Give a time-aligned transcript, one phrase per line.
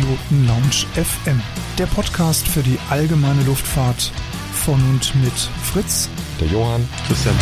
[0.00, 1.42] Privatpiloten Lounge FM,
[1.78, 4.12] der Podcast für die allgemeine Luftfahrt
[4.52, 6.08] von und mit Fritz,
[6.40, 7.34] der Johann, Christian.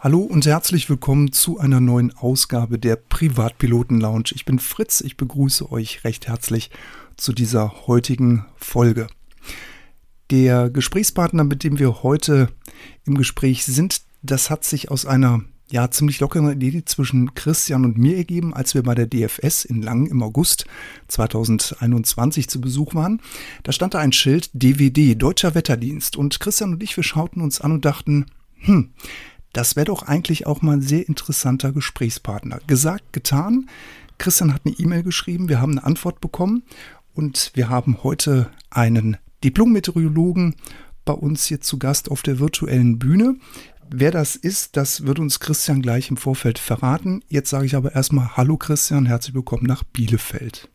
[0.00, 4.30] Hallo und herzlich willkommen zu einer neuen Ausgabe der Privatpiloten Lounge.
[4.34, 6.70] Ich bin Fritz, ich begrüße euch recht herzlich
[7.16, 9.08] zu dieser heutigen Folge.
[10.30, 12.48] Der Gesprächspartner, mit dem wir heute
[13.04, 17.98] im Gespräch sind, das hat sich aus einer ja, ziemlich lockere Idee zwischen Christian und
[17.98, 20.66] mir ergeben, als wir bei der DFS in Langen im August
[21.08, 23.20] 2021 zu Besuch waren.
[23.64, 26.16] Da stand da ein Schild DWD, Deutscher Wetterdienst.
[26.16, 28.26] Und Christian und ich, wir schauten uns an und dachten,
[28.60, 28.90] hm,
[29.52, 32.60] das wäre doch eigentlich auch mal ein sehr interessanter Gesprächspartner.
[32.66, 33.68] Gesagt, getan.
[34.18, 36.62] Christian hat eine E-Mail geschrieben, wir haben eine Antwort bekommen
[37.14, 40.54] und wir haben heute einen Diplom-Meteorologen
[41.04, 43.36] bei uns hier zu Gast auf der virtuellen Bühne.
[43.90, 47.22] Wer das ist, das wird uns Christian gleich im Vorfeld verraten.
[47.28, 50.68] Jetzt sage ich aber erstmal Hallo Christian, herzlich willkommen nach Bielefeld.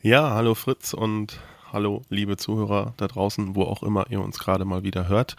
[0.00, 1.40] Ja, hallo Fritz und
[1.72, 5.34] hallo liebe Zuhörer da draußen, wo auch immer ihr uns gerade mal wieder hört.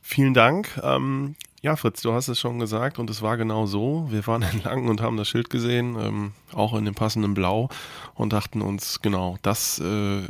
[0.00, 0.80] Vielen Dank.
[0.82, 4.06] Ähm, ja, Fritz, du hast es schon gesagt und es war genau so.
[4.10, 7.68] Wir waren in Langen und haben das Schild gesehen, ähm, auch in dem passenden Blau
[8.14, 10.20] und dachten uns, genau, das äh,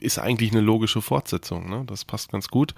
[0.00, 1.68] ist eigentlich eine logische Fortsetzung.
[1.68, 1.84] Ne?
[1.86, 2.74] Das passt ganz gut.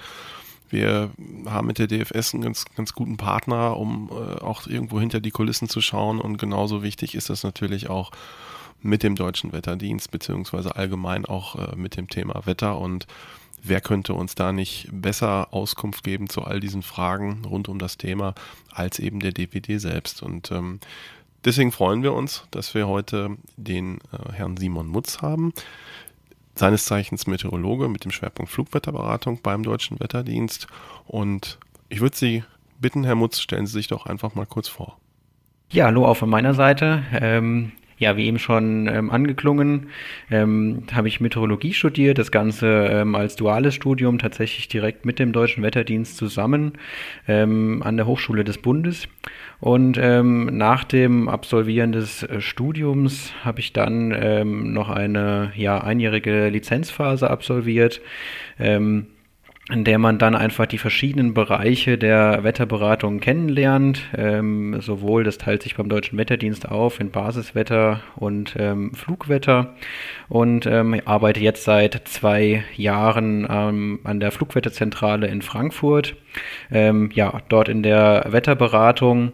[0.71, 1.11] Wir
[1.47, 5.33] haben mit der DFS einen ganz, ganz guten Partner, um äh, auch irgendwo hinter die
[5.33, 6.21] Kulissen zu schauen.
[6.21, 8.13] Und genauso wichtig ist das natürlich auch
[8.81, 12.79] mit dem Deutschen Wetterdienst, beziehungsweise allgemein auch äh, mit dem Thema Wetter.
[12.79, 13.07] Und
[13.63, 17.99] wer könnte uns da nicht besser Auskunft geben zu all diesen Fragen rund um das
[17.99, 18.35] Thema
[18.71, 20.23] als eben der DPD selbst?
[20.23, 20.79] Und ähm,
[21.45, 25.53] deswegen freuen wir uns, dass wir heute den äh, Herrn Simon Mutz haben
[26.61, 30.69] seines Zeichens Meteorologe mit dem Schwerpunkt Flugwetterberatung beim Deutschen Wetterdienst.
[31.07, 31.59] Und
[31.89, 32.45] ich würde Sie
[32.79, 34.99] bitten, Herr Mutz, stellen Sie sich doch einfach mal kurz vor.
[35.71, 37.03] Ja, hallo auch von meiner Seite.
[37.21, 39.89] Ähm, ja, wie eben schon ähm, angeklungen,
[40.31, 45.33] ähm, habe ich Meteorologie studiert, das Ganze ähm, als duales Studium tatsächlich direkt mit dem
[45.33, 46.73] Deutschen Wetterdienst zusammen
[47.29, 49.07] ähm, an der Hochschule des Bundes.
[49.61, 55.79] Und ähm, nach dem Absolvieren des äh, Studiums habe ich dann ähm, noch eine ja,
[55.79, 58.01] einjährige Lizenzphase absolviert.
[58.59, 59.07] Ähm,
[59.71, 64.03] in der man dann einfach die verschiedenen Bereiche der Wetterberatung kennenlernt.
[64.17, 69.75] Ähm, sowohl, das teilt sich beim Deutschen Wetterdienst auf in Basiswetter und ähm, Flugwetter.
[70.29, 76.17] Und ähm, ich arbeite jetzt seit zwei Jahren ähm, an der Flugwetterzentrale in Frankfurt.
[76.71, 79.33] Ähm, ja, dort in der Wetterberatung.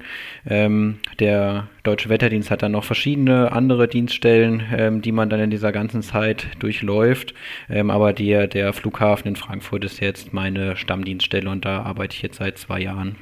[0.48, 5.50] Ähm, der Deutsche Wetterdienst hat dann noch verschiedene andere Dienststellen, ähm, die man dann in
[5.50, 7.34] dieser ganzen Zeit durchläuft.
[7.68, 12.22] Ähm, aber der, der Flughafen in Frankfurt ist jetzt meine Stammdienststelle und da arbeite ich
[12.22, 13.16] jetzt seit zwei Jahren.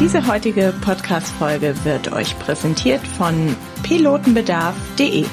[0.00, 5.24] Diese heutige Podcast-Folge wird euch präsentiert von pilotenbedarf.de.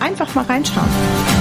[0.00, 1.37] Einfach mal reinschauen.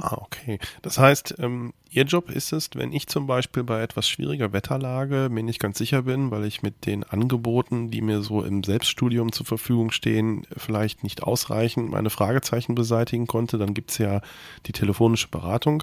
[0.00, 0.58] Ah, okay.
[0.82, 5.28] Das heißt, ähm, Ihr Job ist es, wenn ich zum Beispiel bei etwas schwieriger Wetterlage
[5.30, 9.32] mir nicht ganz sicher bin, weil ich mit den Angeboten, die mir so im Selbststudium
[9.32, 14.22] zur Verfügung stehen, vielleicht nicht ausreichend meine Fragezeichen beseitigen konnte, dann gibt es ja
[14.66, 15.82] die telefonische Beratung.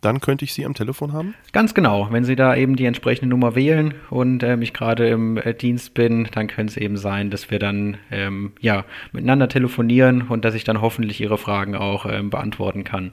[0.00, 1.34] Dann könnte ich Sie am Telefon haben?
[1.52, 2.08] Ganz genau.
[2.10, 5.94] Wenn Sie da eben die entsprechende Nummer wählen und ähm, ich gerade im äh, Dienst
[5.94, 10.54] bin, dann könnte es eben sein, dass wir dann ähm, ja miteinander telefonieren und dass
[10.54, 13.12] ich dann hoffentlich Ihre Fragen auch ähm, beantworten kann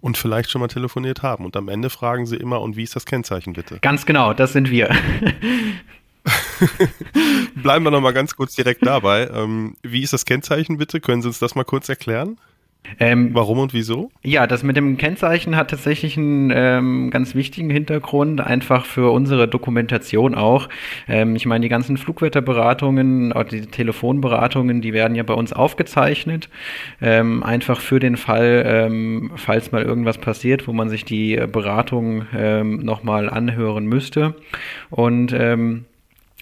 [0.00, 1.44] und vielleicht schon mal telefoniert haben.
[1.44, 3.78] Und am Ende fragen sie immer, und wie ist das Kennzeichen bitte?
[3.80, 4.88] Ganz genau, das sind wir.
[7.54, 9.28] Bleiben wir noch mal ganz kurz direkt dabei.
[9.32, 11.00] Ähm, wie ist das Kennzeichen bitte?
[11.00, 12.38] Können Sie uns das mal kurz erklären?
[12.98, 14.10] Ähm, Warum und wieso?
[14.22, 19.46] Ja, das mit dem Kennzeichen hat tatsächlich einen ähm, ganz wichtigen Hintergrund, einfach für unsere
[19.48, 20.68] Dokumentation auch.
[21.08, 26.48] Ähm, ich meine, die ganzen Flugwetterberatungen, auch die Telefonberatungen, die werden ja bei uns aufgezeichnet,
[27.00, 32.26] ähm, einfach für den Fall, ähm, falls mal irgendwas passiert, wo man sich die Beratung
[32.36, 34.34] ähm, nochmal anhören müsste.
[34.90, 35.84] Und ähm,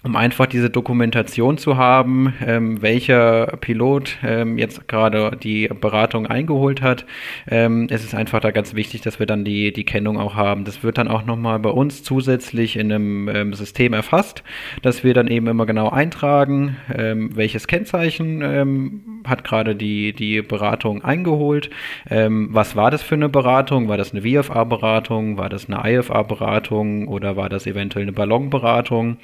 [0.03, 6.81] um einfach diese Dokumentation zu haben, ähm, welcher Pilot ähm, jetzt gerade die Beratung eingeholt
[6.81, 7.05] hat.
[7.49, 10.63] Ähm, es ist einfach da ganz wichtig, dass wir dann die, die Kennung auch haben.
[10.63, 14.43] Das wird dann auch nochmal bei uns zusätzlich in einem ähm, System erfasst,
[14.83, 20.41] dass wir dann eben immer genau eintragen, ähm, welches Kennzeichen ähm, hat gerade die, die
[20.41, 21.69] Beratung eingeholt.
[22.09, 23.89] was war das für eine Beratung?
[23.89, 25.37] War das eine VFA-Beratung?
[25.37, 27.07] War das eine IFA-Beratung?
[27.07, 29.17] Oder war das eventuell eine Ballonberatung?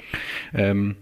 [0.70, 0.96] Ähm,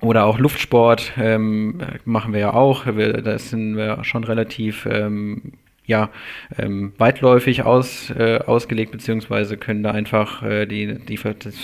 [0.00, 2.86] oder auch Luftsport ähm, machen wir ja auch.
[2.86, 5.52] Wir, da sind wir schon relativ ähm,
[5.86, 6.10] ja,
[6.58, 11.54] ähm, weitläufig aus, äh, ausgelegt, beziehungsweise können da einfach äh, die, die, das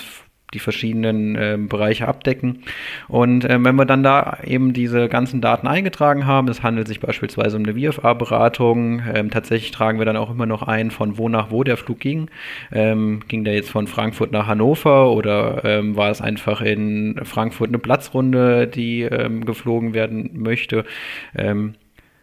[0.54, 2.64] die verschiedenen äh, Bereiche abdecken.
[3.06, 7.00] Und äh, wenn wir dann da eben diese ganzen Daten eingetragen haben, es handelt sich
[7.00, 11.28] beispielsweise um eine VFA-Beratung, ähm, tatsächlich tragen wir dann auch immer noch ein, von wo
[11.28, 12.30] nach wo der Flug ging.
[12.72, 17.68] Ähm, ging der jetzt von Frankfurt nach Hannover oder ähm, war es einfach in Frankfurt
[17.68, 20.84] eine Platzrunde, die ähm, geflogen werden möchte?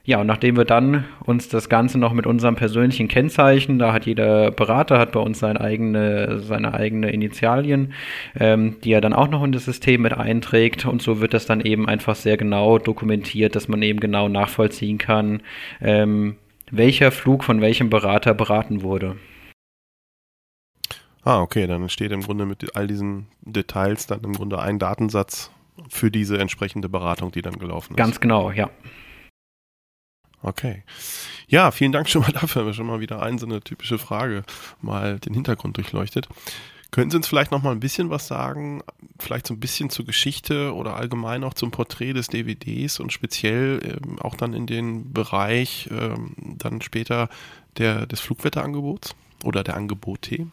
[0.06, 4.06] Ja, und nachdem wir dann uns das Ganze noch mit unserem persönlichen Kennzeichen, da hat
[4.06, 7.94] jeder Berater, hat bei uns seine eigene, seine eigene Initialien,
[8.40, 11.48] ähm, die er dann auch noch in das System mit einträgt und so wird das
[11.48, 15.42] dann eben einfach sehr genau dokumentiert, dass man eben genau nachvollziehen kann,
[15.81, 16.36] ähm,
[16.69, 19.16] welcher Flug von welchem Berater beraten wurde.
[21.24, 25.50] Ah, okay, dann steht im Grunde mit all diesen Details dann im Grunde ein Datensatz
[25.90, 27.98] für diese entsprechende Beratung, die dann gelaufen ist.
[27.98, 28.69] Ganz genau, ja.
[30.45, 30.83] Okay.
[31.47, 32.62] Ja, vielen Dank schon mal dafür.
[32.62, 34.44] Haben wir schon mal wieder ein, so eine typische Frage
[34.80, 36.30] mal den Hintergrund durchleuchtet.
[36.92, 38.83] Können Sie uns vielleicht noch mal ein bisschen was sagen,
[39.19, 43.80] vielleicht so ein bisschen zur Geschichte oder allgemein auch zum Porträt des DVDs und speziell
[43.83, 47.27] ähm, auch dann in den Bereich ähm, dann später
[47.77, 50.48] der, des Flugwetterangebots oder der Angebote?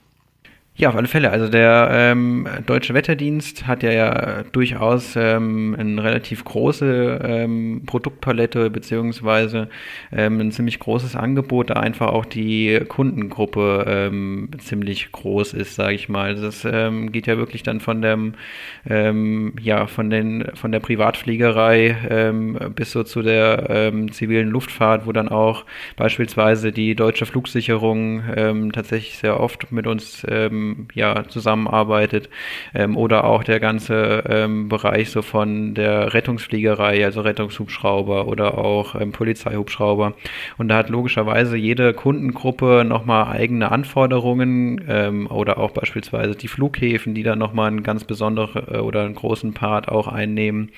[0.74, 1.30] Ja, auf alle Fälle.
[1.30, 8.70] Also der ähm, Deutsche Wetterdienst hat ja, ja durchaus ähm, eine relativ große ähm, Produktpalette
[8.70, 9.68] beziehungsweise
[10.10, 15.94] ähm, ein ziemlich großes Angebot, da einfach auch die Kundengruppe ähm, ziemlich groß ist, sage
[15.94, 16.36] ich mal.
[16.36, 18.34] Das ähm, geht ja wirklich dann von dem,
[19.60, 22.32] ja, von den, von der Privatfliegerei
[22.74, 25.64] bis so zu der zivilen Luftfahrt, wo dann auch
[25.96, 28.22] beispielsweise die deutsche Flugsicherung
[28.72, 30.61] tatsächlich sehr oft mit uns ähm,
[30.94, 32.28] ja, zusammenarbeitet
[32.74, 38.94] ähm, oder auch der ganze ähm, Bereich so von der Rettungsfliegerei, also Rettungshubschrauber oder auch
[39.00, 40.14] ähm, Polizeihubschrauber.
[40.58, 47.14] Und da hat logischerweise jede Kundengruppe nochmal eigene Anforderungen ähm, oder auch beispielsweise die Flughäfen,
[47.14, 50.70] die da nochmal einen ganz besonderen äh, oder einen großen Part auch einnehmen.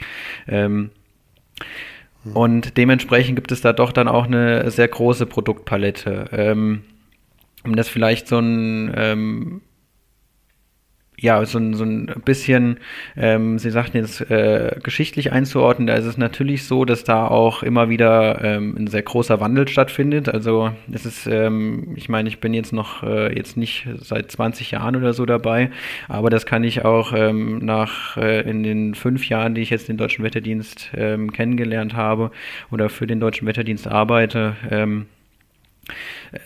[0.48, 0.90] Ähm,
[2.32, 6.26] und dementsprechend gibt es da doch dann auch eine sehr große Produktpalette.
[6.32, 6.82] Ähm,
[7.64, 9.60] um das vielleicht so ein ähm,
[11.20, 12.78] ja, so, ein so ein bisschen,
[13.16, 17.62] ähm, Sie sagten jetzt, äh, geschichtlich einzuordnen, da ist es natürlich so, dass da auch
[17.62, 20.28] immer wieder ähm, ein sehr großer Wandel stattfindet.
[20.28, 24.72] Also es ist, ähm, ich meine, ich bin jetzt noch äh, jetzt nicht seit 20
[24.72, 25.70] Jahren oder so dabei,
[26.08, 29.88] aber das kann ich auch ähm, nach äh, in den fünf Jahren, die ich jetzt
[29.88, 32.32] den Deutschen Wetterdienst ähm, kennengelernt habe
[32.72, 35.06] oder für den Deutschen Wetterdienst arbeite, ähm,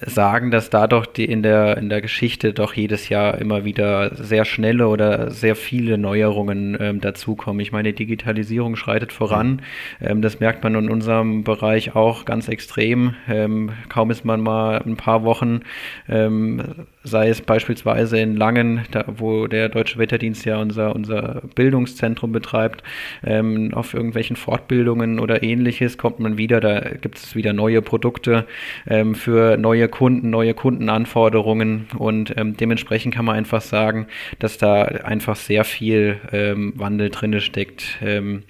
[0.05, 4.15] sagen, dass da doch die in der, in der Geschichte doch jedes Jahr immer wieder
[4.15, 7.61] sehr schnelle oder sehr viele Neuerungen ähm, dazukommen.
[7.61, 9.63] Ich meine, Digitalisierung schreitet voran.
[10.01, 13.15] Ähm, das merkt man in unserem Bereich auch ganz extrem.
[13.29, 15.61] Ähm, kaum ist man mal ein paar Wochen,
[16.09, 16.63] ähm,
[17.03, 22.83] sei es beispielsweise in Langen, da, wo der Deutsche Wetterdienst ja unser, unser Bildungszentrum betreibt,
[23.25, 28.47] ähm, auf irgendwelchen Fortbildungen oder ähnliches kommt man wieder, da gibt es wieder neue Produkte
[28.87, 34.09] ähm, für neue neue Kunden, neue Kundenanforderungen und ähm, dementsprechend kann man einfach sagen,
[34.41, 37.99] dass da einfach sehr viel ähm, Wandel drin steckt.
[38.03, 38.43] Ähm,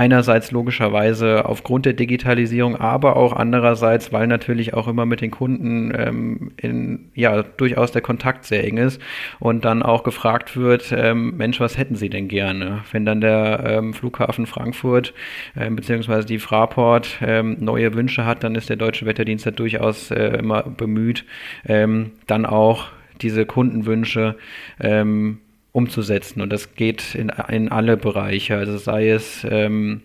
[0.00, 5.92] Einerseits logischerweise aufgrund der Digitalisierung, aber auch andererseits, weil natürlich auch immer mit den Kunden
[5.94, 8.98] ähm, in, ja, durchaus der Kontakt sehr eng ist
[9.40, 12.82] und dann auch gefragt wird, ähm, Mensch, was hätten Sie denn gerne?
[12.92, 15.12] Wenn dann der ähm, Flughafen Frankfurt
[15.54, 20.10] ähm, beziehungsweise die Fraport ähm, neue Wünsche hat, dann ist der Deutsche Wetterdienst da durchaus
[20.10, 21.26] äh, immer bemüht,
[21.66, 22.86] ähm, dann auch
[23.20, 24.36] diese Kundenwünsche
[24.80, 25.40] ähm,
[25.72, 26.40] umzusetzen.
[26.40, 28.56] Und das geht in, in alle Bereiche.
[28.56, 30.02] Also sei es ähm,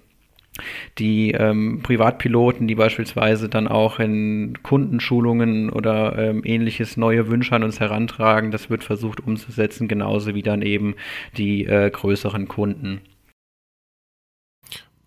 [0.97, 7.63] die ähm, Privatpiloten, die beispielsweise dann auch in Kundenschulungen oder ähm, ähnliches neue Wünsche an
[7.63, 10.95] uns herantragen, das wird versucht umzusetzen, genauso wie dann eben
[11.37, 13.01] die äh, größeren Kunden.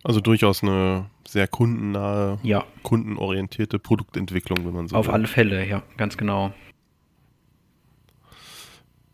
[0.05, 2.65] Also durchaus eine sehr kundennahe, ja.
[2.83, 5.15] kundenorientierte Produktentwicklung, wenn man so Auf will.
[5.15, 6.53] alle Fälle, ja, ganz genau.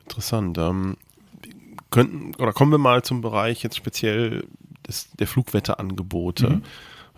[0.05, 0.59] Interessant.
[0.59, 0.97] Ähm,
[1.95, 4.49] könnten, oder kommen wir mal zum Bereich jetzt speziell
[4.87, 6.51] des, der Flugwetterangebote.
[6.51, 6.63] Mhm.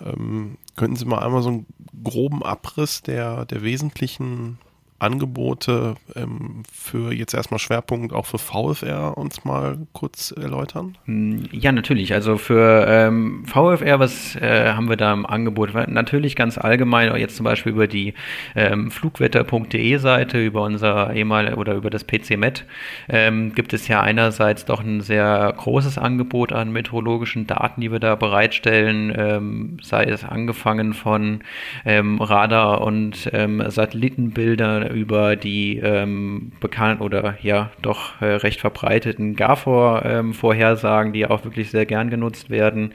[0.04, 1.66] Ähm, könnten Sie mal einmal so einen
[2.04, 4.58] groben Abriss der, der wesentlichen
[4.98, 10.96] Angebote ähm, für jetzt erstmal Schwerpunkt auch für VFR uns mal kurz erläutern?
[11.04, 12.14] Hm, ja, natürlich.
[12.14, 15.74] Also für ähm, VFR, was äh, haben wir da im Angebot?
[15.88, 18.14] Natürlich ganz allgemein, jetzt zum Beispiel über die
[18.54, 22.64] ähm, flugwetter.de Seite, über unser ehemal oder über das PC-Met,
[23.08, 28.00] ähm, gibt es ja einerseits doch ein sehr großes Angebot an meteorologischen Daten, die wir
[28.00, 31.40] da bereitstellen, ähm, sei es angefangen von
[31.84, 41.08] ähm, Radar- und Satellitenbildern über die ähm, bekannten oder ja doch äh, recht verbreiteten GAFOR-Vorhersagen,
[41.08, 42.92] ähm, die auch wirklich sehr gern genutzt werden.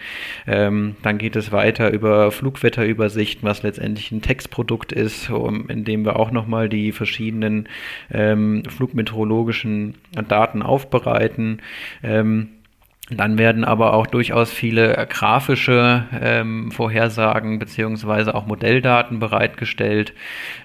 [0.48, 6.06] Ähm, dann geht es weiter über Flugwetterübersichten, was letztendlich ein Textprodukt ist, um, in dem
[6.06, 7.68] wir auch nochmal die verschiedenen
[8.12, 9.96] ähm, flugmeteorologischen
[10.28, 11.62] Daten aufbereiten.
[12.04, 12.50] Ähm,
[13.18, 20.14] dann werden aber auch durchaus viele grafische ähm, Vorhersagen beziehungsweise auch Modelldaten bereitgestellt.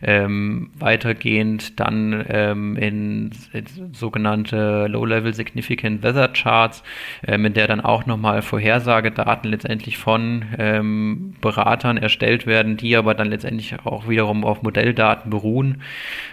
[0.03, 6.83] Ähm, weitergehend dann ähm, in, in, sogenannte Low-Level Significant Weather Charts,
[7.27, 13.15] ähm, in der dann auch nochmal Vorhersagedaten letztendlich von ähm, Beratern erstellt werden, die aber
[13.15, 15.83] dann letztendlich auch wiederum auf Modelldaten beruhen.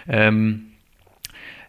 [0.08, 0.73] Ähm,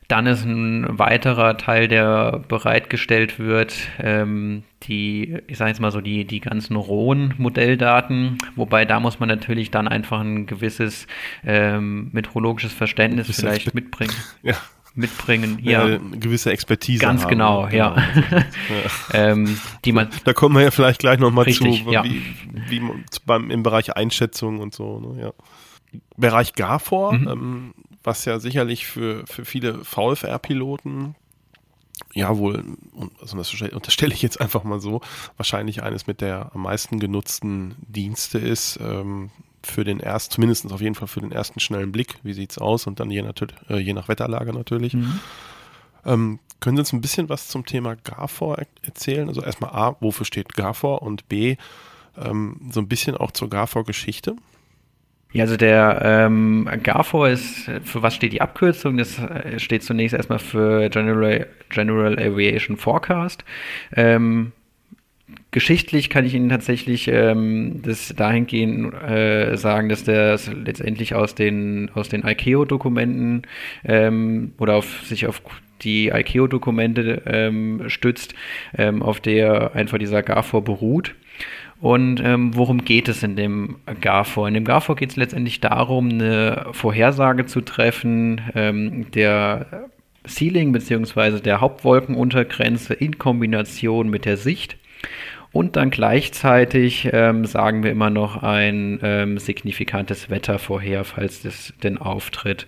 [0.07, 6.01] dann ist ein weiterer Teil, der bereitgestellt wird, ähm, die, ich sage jetzt mal so,
[6.01, 11.07] die, die ganzen rohen Modelldaten, wobei da muss man natürlich dann einfach ein gewisses
[11.43, 14.13] ähm, meteorologisches Verständnis vielleicht mitbringen.
[14.43, 14.55] Ja
[14.95, 15.59] mitbringen.
[15.61, 17.01] Ja, ja, eine gewisse Expertise.
[17.01, 17.29] Ganz haben.
[17.29, 17.95] genau, ja.
[18.31, 18.43] ja.
[19.13, 22.03] ähm, die man, da kommen wir ja vielleicht gleich nochmal zu, ja.
[22.03, 22.21] wie,
[22.69, 22.81] wie
[23.25, 24.99] beim, im Bereich Einschätzung und so.
[24.99, 25.21] Ne?
[25.21, 25.33] Ja.
[26.17, 27.27] Bereich GAFOR, mhm.
[27.27, 27.73] ähm,
[28.05, 31.15] was ja sicherlich für, für viele VFR-Piloten
[32.13, 32.63] ja wohl,
[33.21, 35.01] also das unterstelle ich jetzt einfach mal so,
[35.37, 39.31] wahrscheinlich eines mit der am meisten genutzten Dienste ist, ähm,
[39.63, 42.57] für den ersten, zumindest auf jeden Fall für den ersten schnellen Blick, wie sieht es
[42.57, 43.23] aus und dann je,
[43.69, 44.93] äh, je nach Wetterlage natürlich.
[44.93, 45.19] Mhm.
[46.05, 49.27] Ähm, können Sie uns ein bisschen was zum Thema GAFOR erzählen?
[49.27, 51.57] Also erstmal A, wofür steht GAFOR und B,
[52.17, 54.35] ähm, so ein bisschen auch zur GAFOR-Geschichte?
[55.35, 58.95] Ja, also der ähm, GAFOR ist, für was steht die Abkürzung?
[58.95, 63.43] Das äh, steht zunächst erstmal für General, General Aviation Forecast.
[63.97, 64.53] Ähm,
[65.51, 71.91] geschichtlich kann ich Ihnen tatsächlich ähm, das dahingehend äh, sagen, dass das letztendlich aus den,
[71.93, 73.41] aus den ICAO-Dokumenten
[73.83, 75.41] ähm, oder auf, sich auf
[75.81, 78.35] die ICAO-Dokumente ähm, stützt,
[78.77, 81.13] ähm, auf der einfach dieser GAFOR beruht.
[81.81, 84.47] Und ähm, worum geht es in dem GAFOR?
[84.47, 89.89] In dem GAFOR geht es letztendlich darum, eine Vorhersage zu treffen ähm, der
[90.27, 91.41] Ceiling bzw.
[91.41, 94.77] der Hauptwolkenuntergrenze in Kombination mit der Sicht
[95.55, 101.73] und dann gleichzeitig ähm, sagen wir immer noch ein ähm, signifikantes Wetter vorher, falls das
[101.81, 102.67] denn auftritt.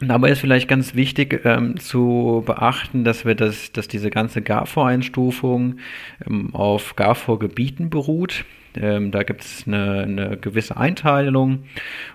[0.00, 5.78] Dabei ist vielleicht ganz wichtig ähm, zu beachten, dass wir das, dass diese ganze GAFOR-Einstufung
[6.24, 8.44] ähm, auf GAFOR-Gebieten beruht.
[8.76, 11.64] Ähm, da gibt es eine, eine, gewisse Einteilung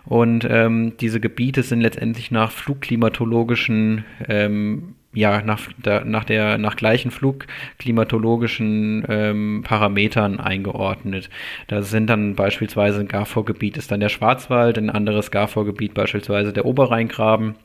[0.05, 6.75] und ähm, diese Gebiete sind letztendlich nach flugklimatologischen ähm, ja, nach, der, nach, der, nach
[6.75, 11.29] gleichen flugklimatologischen ähm, Parametern eingeordnet.
[11.67, 16.65] Da sind dann beispielsweise ein GAFOR-Gebiet ist dann der Schwarzwald, ein anderes GAFOR-Gebiet beispielsweise der
[16.65, 17.55] Oberrheingraben.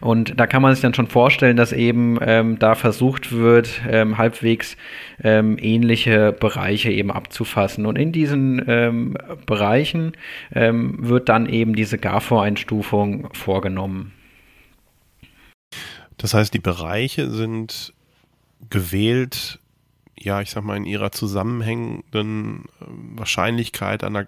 [0.00, 4.18] Und da kann man sich dann schon vorstellen, dass eben ähm, da versucht wird, ähm,
[4.18, 4.76] halbwegs
[5.22, 7.86] ähm, ähnliche Bereiche eben abzufassen.
[7.86, 10.12] Und in diesen ähm, Bereichen
[10.54, 14.12] ähm, wird dann eben diese GAFOR-Einstufung vorgenommen.
[16.18, 17.92] Das heißt, die Bereiche sind
[18.70, 19.60] gewählt
[20.26, 24.26] ja, ich sag mal, in ihrer zusammenhängenden ähm, Wahrscheinlichkeit einer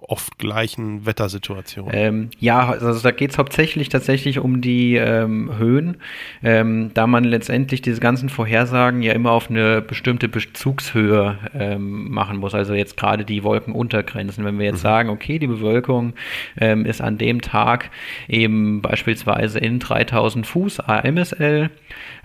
[0.00, 1.90] oft gleichen Wettersituation?
[1.92, 5.96] Ähm, ja, also da geht es hauptsächlich tatsächlich um die ähm, Höhen,
[6.44, 12.36] ähm, da man letztendlich diese ganzen Vorhersagen ja immer auf eine bestimmte Bezugshöhe ähm, machen
[12.36, 12.54] muss.
[12.54, 14.44] Also jetzt gerade die Wolkenuntergrenzen.
[14.44, 14.88] Wenn wir jetzt mhm.
[14.88, 16.12] sagen, okay, die Bewölkung
[16.56, 17.90] ähm, ist an dem Tag
[18.28, 21.70] eben beispielsweise in 3000 Fuß AMSL,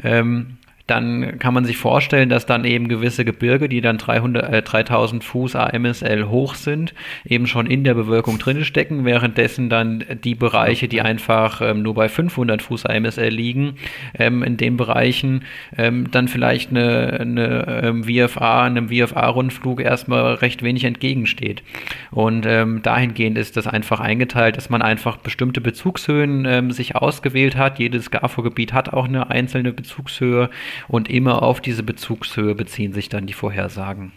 [0.03, 4.61] ähm, dann kann man sich vorstellen, dass dann eben gewisse Gebirge, die dann 300, äh,
[4.61, 6.93] 3000 Fuß AMSL hoch sind,
[7.25, 11.93] eben schon in der Bewölkung drin stecken, währenddessen dann die Bereiche, die einfach ähm, nur
[11.93, 13.75] bei 500 Fuß AMSL liegen,
[14.17, 15.43] ähm, in den Bereichen
[15.77, 21.63] ähm, dann vielleicht eine, eine ähm, VFA, einem VFA-Rundflug erstmal recht wenig entgegensteht.
[22.11, 27.57] Und ähm, dahingehend ist das einfach eingeteilt, dass man einfach bestimmte Bezugshöhen ähm, sich ausgewählt
[27.57, 27.77] hat.
[27.77, 30.49] Jedes GAFO-Gebiet hat auch eine einzelne Bezugshöhe
[30.87, 34.11] und immer auf diese Bezugshöhe beziehen sich dann die Vorhersagen.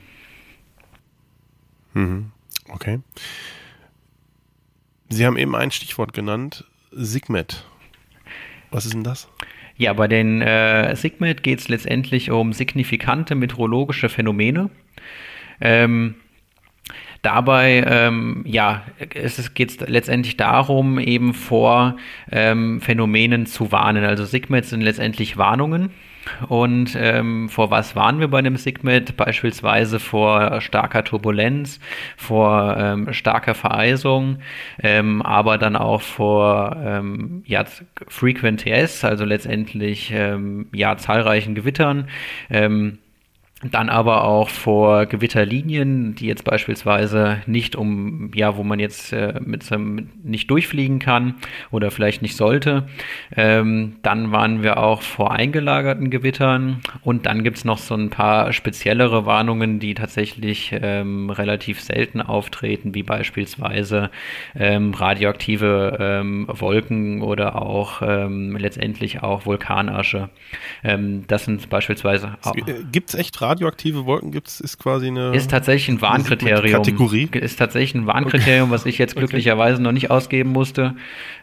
[1.94, 2.32] Mhm.
[2.68, 3.00] Okay.
[5.08, 7.64] Sie haben eben ein Stichwort genannt, SIGMET.
[8.70, 9.28] Was ist denn das?
[9.76, 14.70] Ja, bei den äh, SIGMET geht es letztendlich um signifikante meteorologische Phänomene.
[15.60, 16.14] Ähm,
[17.22, 18.82] Dabei, ähm, ja,
[19.14, 21.96] es geht letztendlich darum, eben vor
[22.32, 24.04] ähm, Phänomenen zu warnen.
[24.04, 25.90] Also Sigmets sind letztendlich Warnungen.
[26.48, 29.16] Und ähm, vor was waren wir bei einem SIGMET?
[29.16, 31.80] Beispielsweise vor starker Turbulenz,
[32.16, 34.38] vor ähm, starker Vereisung,
[34.82, 37.64] ähm, aber dann auch vor ähm, ja,
[38.08, 42.08] Frequent TS, also letztendlich ähm, ja, zahlreichen Gewittern.
[43.62, 49.38] Dann aber auch vor Gewitterlinien, die jetzt beispielsweise nicht um, ja, wo man jetzt äh,
[49.44, 51.34] mit, mit nicht durchfliegen kann
[51.70, 52.86] oder vielleicht nicht sollte.
[53.36, 58.54] Ähm, dann waren wir auch vor eingelagerten Gewittern und dann gibt's noch so ein paar
[58.54, 64.10] speziellere Warnungen, die tatsächlich ähm, relativ selten auftreten, wie beispielsweise
[64.54, 70.30] ähm, radioaktive ähm, Wolken oder auch ähm, letztendlich auch Vulkanasche.
[70.82, 72.38] Ähm, das sind beispielsweise.
[72.90, 75.34] Gibt's echt radioaktive Wolken gibt es, ist quasi eine.
[75.34, 76.82] Ist tatsächlich ein Warnkriterium.
[76.82, 77.28] Kategorie.
[77.32, 79.82] Ist tatsächlich ein Warnkriterium, was ich jetzt glücklicherweise okay.
[79.82, 80.94] noch nicht ausgeben musste.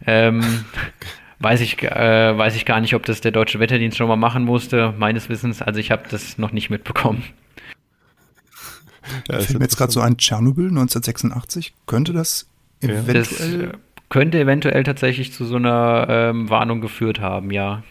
[0.05, 0.41] Ähm,
[1.39, 4.43] weiß ich, äh, weiß ich gar nicht, ob das der Deutsche Wetterdienst schon mal machen
[4.43, 4.93] musste.
[4.97, 7.23] Meines Wissens, also ich habe das noch nicht mitbekommen.
[9.29, 11.73] Ja, fällt mir jetzt gerade so ein Tschernobyl 1986.
[11.85, 12.47] Könnte das
[12.81, 13.67] eventuell.
[13.67, 17.83] Das könnte eventuell tatsächlich zu so einer ähm, Warnung geführt haben, ja.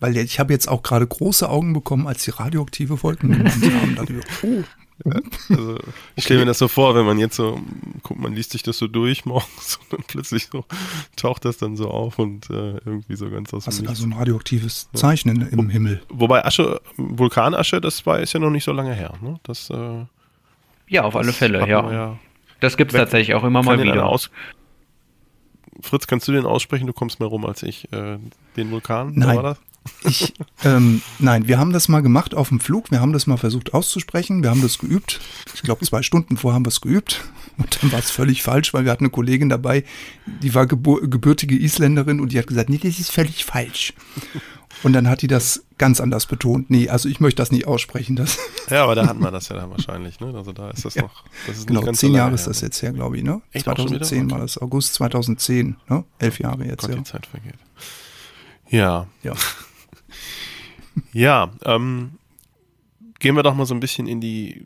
[0.00, 3.94] Weil ich habe jetzt auch gerade große Augen bekommen, als die radioaktive Wolken haben.
[3.96, 4.04] Da
[4.42, 4.64] oh.
[5.04, 5.14] Ja,
[5.48, 5.92] also ich okay.
[6.18, 7.60] stelle mir das so vor, wenn man jetzt so,
[8.02, 10.64] guckt, man liest sich das so durch morgens und dann plötzlich so
[11.16, 14.04] taucht das dann so auf und äh, irgendwie so ganz aus dem Also da so
[14.04, 15.46] ein radioaktives Zeichen ja.
[15.46, 16.02] im Wo, Himmel.
[16.10, 19.14] Wobei Asche, Vulkanasche, das war ist ja noch nicht so lange her.
[19.22, 19.40] Ne?
[19.42, 20.04] Das, äh,
[20.88, 21.92] ja, auf alle Fälle, ja.
[21.92, 22.18] ja.
[22.60, 24.06] Das gibt es tatsächlich auch immer mal wieder.
[24.06, 24.30] Aus
[25.80, 26.86] Fritz, kannst du den aussprechen?
[26.86, 27.90] Du kommst mehr rum als ich.
[27.92, 28.18] Äh,
[28.56, 29.12] den Vulkan?
[29.14, 29.54] Nein.
[30.04, 30.34] Ich,
[30.64, 32.90] ähm, nein, wir haben das mal gemacht auf dem Flug.
[32.90, 34.42] Wir haben das mal versucht auszusprechen.
[34.42, 35.20] Wir haben das geübt.
[35.54, 37.22] Ich glaube, zwei Stunden vorher haben wir es geübt.
[37.58, 39.84] Und dann war es völlig falsch, weil wir hatten eine Kollegin dabei,
[40.26, 43.92] die war gebürtige Isländerin und die hat gesagt, nee, das ist völlig falsch.
[44.82, 46.70] Und dann hat die das ganz anders betont.
[46.70, 48.16] Nee, also ich möchte das nicht aussprechen.
[48.16, 48.38] Das
[48.70, 50.20] ja, aber da hatten wir das ja dann wahrscheinlich.
[50.20, 50.32] Ne?
[50.34, 51.02] Also da ist das ja.
[51.02, 51.24] noch.
[51.46, 53.24] Das ist genau, zehn Jahre ist das jetzt her, glaube ich.
[53.24, 53.42] Ne?
[53.52, 55.76] Echt 2010 war das, August 2010.
[55.88, 56.04] Ne?
[56.18, 56.82] Elf Jahre jetzt.
[56.82, 56.96] Gott, ja.
[56.96, 57.56] die Zeit vergeht.
[58.70, 59.06] Ja.
[59.22, 59.34] Ja.
[61.12, 62.12] Ja, ähm,
[63.18, 64.64] gehen wir doch mal so ein bisschen in die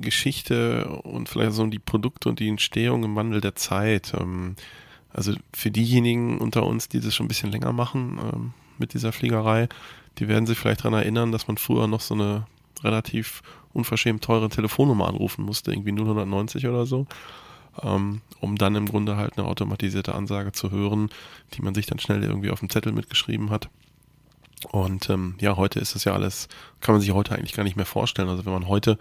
[0.00, 4.14] Geschichte und vielleicht so in die Produkte und die Entstehung im Wandel der Zeit.
[4.18, 4.56] Ähm,
[5.12, 9.12] also für diejenigen unter uns, die das schon ein bisschen länger machen ähm, mit dieser
[9.12, 9.68] Fliegerei,
[10.18, 12.46] die werden sich vielleicht daran erinnern, dass man früher noch so eine
[12.82, 17.06] relativ unverschämt teure Telefonnummer anrufen musste, irgendwie 090 oder so,
[17.82, 21.10] ähm, um dann im Grunde halt eine automatisierte Ansage zu hören,
[21.54, 23.68] die man sich dann schnell irgendwie auf dem Zettel mitgeschrieben hat.
[24.70, 26.48] Und ähm, ja, heute ist das ja alles,
[26.80, 28.28] kann man sich heute eigentlich gar nicht mehr vorstellen.
[28.28, 28.98] Also wenn man heute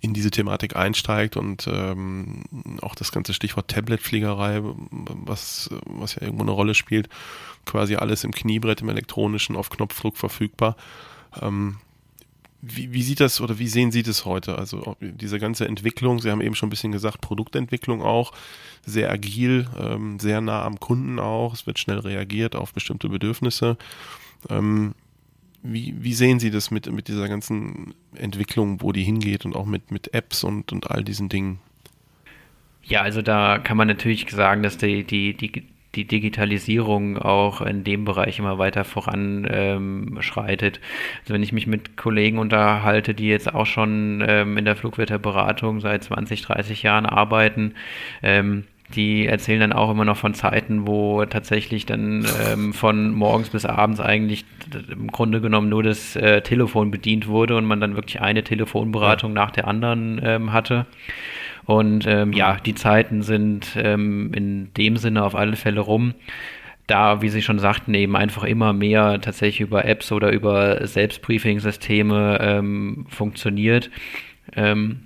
[0.00, 2.44] in diese Thematik einsteigt und ähm,
[2.82, 7.08] auch das ganze Stichwort Tabletfliegerei, was, was ja irgendwo eine Rolle spielt,
[7.64, 10.76] quasi alles im Kniebrett, im elektronischen, auf Knopfdruck verfügbar.
[11.40, 11.78] Ähm,
[12.62, 14.58] wie, wie, sieht das oder wie sehen Sie das heute?
[14.58, 18.32] Also diese ganze Entwicklung, Sie haben eben schon ein bisschen gesagt, Produktentwicklung auch,
[18.84, 23.76] sehr agil, ähm, sehr nah am Kunden auch, es wird schnell reagiert auf bestimmte Bedürfnisse.
[24.50, 24.94] Ähm,
[25.62, 29.66] wie, wie sehen Sie das mit, mit dieser ganzen Entwicklung, wo die hingeht und auch
[29.66, 31.58] mit, mit Apps und, und all diesen Dingen?
[32.82, 35.64] Ja, also da kann man natürlich sagen, dass die, die, die,
[35.96, 40.76] die Digitalisierung auch in dem Bereich immer weiter voranschreitet.
[40.76, 40.82] Ähm,
[41.22, 45.80] also wenn ich mich mit Kollegen unterhalte, die jetzt auch schon ähm, in der Flugwetterberatung
[45.80, 47.74] seit 20, 30 Jahren arbeiten,
[48.22, 53.50] ähm, die erzählen dann auch immer noch von Zeiten, wo tatsächlich dann ähm, von morgens
[53.50, 54.44] bis abends eigentlich
[54.90, 59.32] im Grunde genommen nur das äh, Telefon bedient wurde und man dann wirklich eine Telefonberatung
[59.32, 60.86] nach der anderen ähm, hatte.
[61.64, 66.14] Und ähm, ja, die Zeiten sind ähm, in dem Sinne auf alle Fälle rum.
[66.86, 72.38] Da, wie Sie schon sagten, eben einfach immer mehr tatsächlich über Apps oder über Selbstbriefing-Systeme
[72.40, 73.90] ähm, funktioniert.
[74.54, 75.00] Ähm,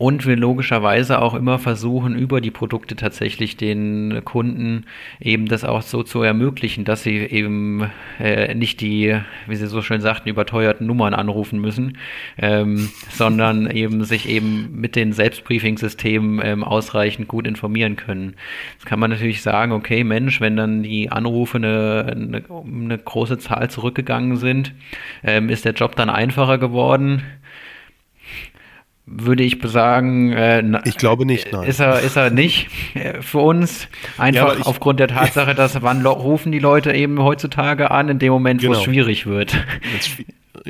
[0.00, 4.86] und wir logischerweise auch immer versuchen, über die Produkte tatsächlich den Kunden
[5.20, 9.82] eben das auch so zu ermöglichen, dass sie eben äh, nicht die, wie Sie so
[9.82, 11.98] schön sagten, überteuerten Nummern anrufen müssen,
[12.38, 18.36] ähm, sondern eben sich eben mit den Selbstbriefing-Systemen ähm, ausreichend gut informieren können.
[18.72, 23.36] Jetzt kann man natürlich sagen, okay, Mensch, wenn dann die Anrufe eine, eine, eine große
[23.36, 24.72] Zahl zurückgegangen sind,
[25.22, 27.22] ähm, ist der Job dann einfacher geworden
[29.12, 31.68] würde ich sagen, äh, ich glaube nicht, nein.
[31.68, 33.88] Ist er, ist er nicht äh, für uns.
[34.18, 38.18] Einfach ja, ich, aufgrund der Tatsache, dass wann rufen die Leute eben heutzutage an, in
[38.20, 38.74] dem Moment, genau.
[38.74, 38.92] wo es genau.
[38.92, 39.56] schwierig wird.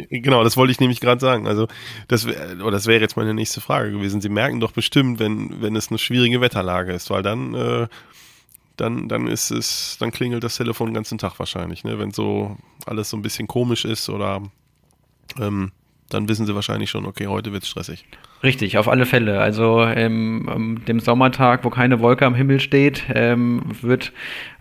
[0.08, 1.46] Genau, das wollte ich nämlich gerade sagen.
[1.46, 1.68] Also,
[2.08, 4.20] das, oder das wäre jetzt meine nächste Frage gewesen.
[4.20, 7.88] Sie merken doch bestimmt, wenn, wenn es eine schwierige Wetterlage ist, weil dann, äh,
[8.76, 11.98] dann, dann ist es, dann klingelt das Telefon den ganzen Tag wahrscheinlich, ne?
[11.98, 14.42] Wenn so alles so ein bisschen komisch ist oder
[15.38, 15.72] ähm,
[16.08, 18.04] dann wissen sie wahrscheinlich schon, okay, heute wird es stressig.
[18.42, 19.40] Richtig, auf alle Fälle.
[19.40, 24.12] Also ähm, am dem Sommertag, wo keine Wolke am Himmel steht, ähm, wird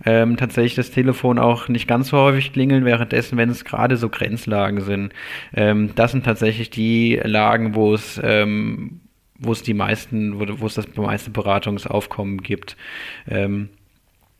[0.04, 4.10] ähm, tatsächlich das Telefon auch nicht ganz so häufig klingeln, währenddessen, wenn es gerade so
[4.10, 5.14] Grenzlagen sind.
[5.54, 9.00] Ähm, das sind tatsächlich die Lagen, wo es ähm,
[9.40, 12.76] wo es die meisten, wo es das meiste Beratungsaufkommen gibt.
[13.26, 13.70] Ähm,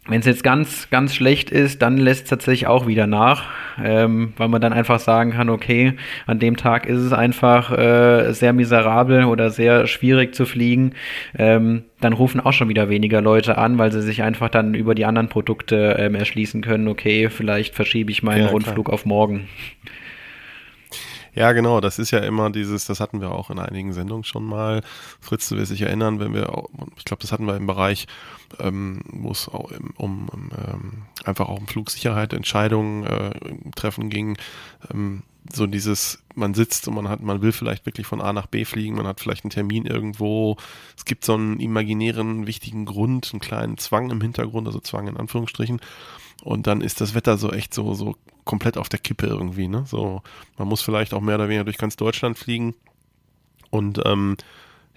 [0.09, 3.45] wenn es jetzt ganz, ganz schlecht ist, dann lässt es tatsächlich auch wieder nach,
[3.83, 5.93] ähm, weil man dann einfach sagen kann, okay,
[6.27, 10.93] an dem Tag ist es einfach äh, sehr miserabel oder sehr schwierig zu fliegen.
[11.39, 14.95] Ähm, dann rufen auch schon wieder weniger Leute an, weil sie sich einfach dann über
[14.95, 19.49] die anderen Produkte ähm, erschließen können, okay, vielleicht verschiebe ich meinen ja, Rundflug auf morgen.
[21.35, 24.45] Ja, genau, das ist ja immer dieses, das hatten wir auch in einigen Sendungen schon
[24.45, 24.83] mal.
[25.21, 26.65] Fritz, du wirst dich erinnern, wenn wir,
[26.97, 28.07] ich glaube, das hatten wir im Bereich,
[28.59, 33.31] ähm, wo es auch um, um ähm, einfach auch um Flugsicherheit Entscheidungen äh,
[33.77, 34.37] treffen ging.
[34.93, 38.47] Ähm, so dieses, man sitzt und man hat, man will vielleicht wirklich von A nach
[38.47, 40.57] B fliegen, man hat vielleicht einen Termin irgendwo,
[40.97, 45.17] es gibt so einen imaginären, wichtigen Grund, einen kleinen Zwang im Hintergrund, also Zwang in
[45.17, 45.81] Anführungsstrichen.
[46.43, 48.17] Und dann ist das Wetter so echt so, so
[48.51, 49.85] komplett auf der Kippe irgendwie, ne?
[49.87, 50.23] So,
[50.59, 52.75] man muss vielleicht auch mehr oder weniger durch ganz Deutschland fliegen
[53.71, 54.37] und ähm,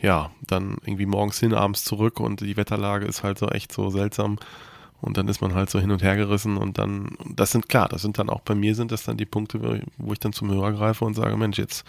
[0.02, 3.92] ja, dann irgendwie morgens hin, abends zurück und die Wetterlage ist halt so echt so
[3.92, 4.40] seltsam.
[5.02, 7.90] Und dann ist man halt so hin und her gerissen und dann, das sind klar,
[7.90, 10.50] das sind dann auch bei mir sind das dann die Punkte, wo ich dann zum
[10.50, 11.86] Hörer greife und sage, Mensch, jetzt,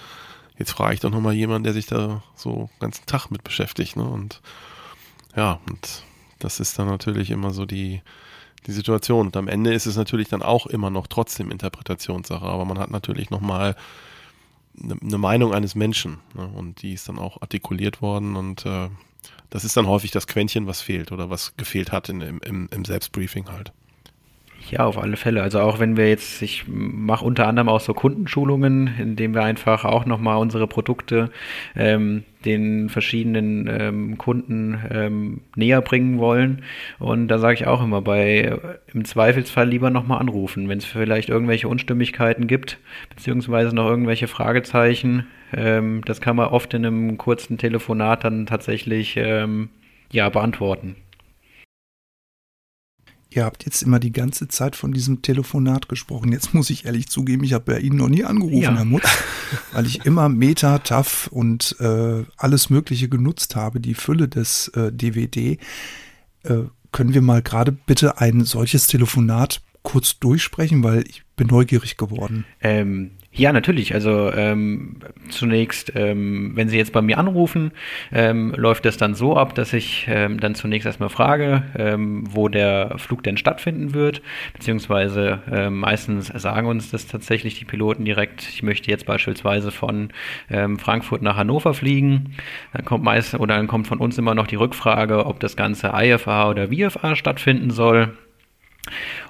[0.59, 3.97] jetzt frage ich doch nochmal jemanden, der sich da so den ganzen Tag mit beschäftigt,
[3.97, 4.05] ne?
[4.05, 4.43] Und
[5.37, 6.03] ja, und
[6.41, 8.03] das ist dann natürlich immer so die,
[8.67, 9.27] die Situation.
[9.27, 12.91] Und am Ende ist es natürlich dann auch immer noch trotzdem Interpretationssache, aber man hat
[12.91, 13.77] natürlich nochmal
[14.83, 16.47] eine, eine Meinung eines Menschen ne?
[16.47, 18.89] und die ist dann auch artikuliert worden und äh,
[19.51, 22.85] das ist dann häufig das Quäntchen, was fehlt oder was gefehlt hat in, im, im
[22.85, 23.73] Selbstbriefing halt.
[24.71, 25.43] Ja, auf alle Fälle.
[25.43, 29.85] Also auch wenn wir jetzt, ich mache unter anderem auch so Kundenschulungen, indem wir einfach
[29.85, 31.31] auch nochmal unsere Produkte
[31.77, 36.63] ähm, den verschiedenen ähm, Kunden ähm, näher bringen wollen.
[36.99, 38.59] Und da sage ich auch immer, bei
[38.93, 42.79] im Zweifelsfall lieber nochmal anrufen, wenn es vielleicht irgendwelche Unstimmigkeiten gibt,
[43.11, 45.27] beziehungsweise noch irgendwelche Fragezeichen.
[45.55, 49.69] Ähm, das kann man oft in einem kurzen Telefonat dann tatsächlich ähm,
[50.11, 50.97] ja, beantworten.
[53.35, 56.31] Ihr habt jetzt immer die ganze Zeit von diesem Telefonat gesprochen.
[56.31, 58.77] Jetzt muss ich ehrlich zugeben, ich habe bei Ihnen noch nie angerufen, ja.
[58.77, 59.09] Herr Mutz,
[59.73, 64.93] weil ich immer Meta, TAF und äh, alles Mögliche genutzt habe, die Fülle des äh,
[64.93, 65.59] DVD.
[66.45, 66.55] Äh,
[66.93, 72.45] können wir mal gerade bitte ein solches Telefonat kurz durchsprechen, weil ich bin neugierig geworden.
[72.61, 73.95] Ähm, ja, natürlich.
[73.95, 74.97] Also ähm,
[75.29, 77.73] zunächst, ähm, wenn Sie jetzt bei mir anrufen,
[78.13, 82.49] ähm, läuft das dann so ab, dass ich ähm, dann zunächst erstmal frage, ähm, wo
[82.49, 88.49] der Flug denn stattfinden wird, beziehungsweise ähm, meistens sagen uns das tatsächlich die Piloten direkt,
[88.49, 90.11] ich möchte jetzt beispielsweise von
[90.49, 92.37] ähm, Frankfurt nach Hannover fliegen.
[92.73, 95.93] Dann kommt meist oder dann kommt von uns immer noch die Rückfrage, ob das Ganze
[95.93, 98.13] IFA oder VFA stattfinden soll.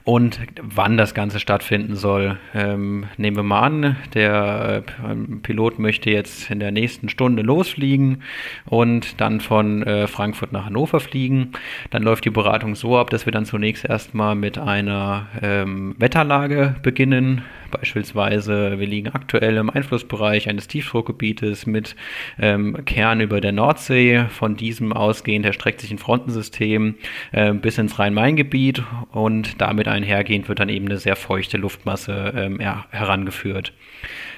[0.05, 6.11] Und wann das Ganze stattfinden soll, ähm, nehmen wir mal an, der äh, Pilot möchte
[6.11, 8.23] jetzt in der nächsten Stunde losfliegen
[8.67, 11.53] und dann von äh, Frankfurt nach Hannover fliegen.
[11.91, 16.77] Dann läuft die Beratung so ab, dass wir dann zunächst erstmal mit einer ähm, Wetterlage
[16.83, 17.43] beginnen.
[17.75, 21.97] Beispielsweise, wir liegen aktuell im Einflussbereich eines Tiefdruckgebietes mit
[22.39, 24.27] ähm, Kern über der Nordsee.
[24.31, 26.95] Von diesem ausgehend erstreckt sich ein Frontensystem
[27.33, 32.61] äh, bis ins Rhein-Main-Gebiet und damit einhergehend wird dann eben eine sehr feuchte Luftmasse ähm,
[32.61, 33.73] herangeführt.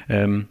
[0.09, 0.49] Ähm,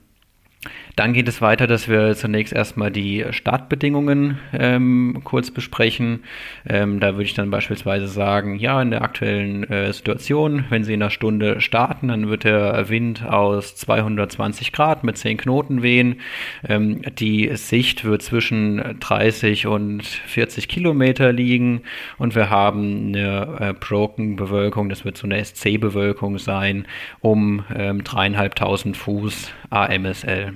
[0.95, 6.23] dann geht es weiter, dass wir zunächst erstmal die Startbedingungen ähm, kurz besprechen.
[6.67, 10.93] Ähm, da würde ich dann beispielsweise sagen, ja, in der aktuellen äh, Situation, wenn Sie
[10.93, 16.21] in einer Stunde starten, dann wird der Wind aus 220 Grad mit 10 Knoten wehen.
[16.67, 21.81] Ähm, die Sicht wird zwischen 30 und 40 Kilometer liegen
[22.17, 26.87] und wir haben eine äh, Broken-Bewölkung, das wird so eine SC-Bewölkung sein,
[27.19, 30.53] um ähm, dreieinhalbtausend Fuß AMSL.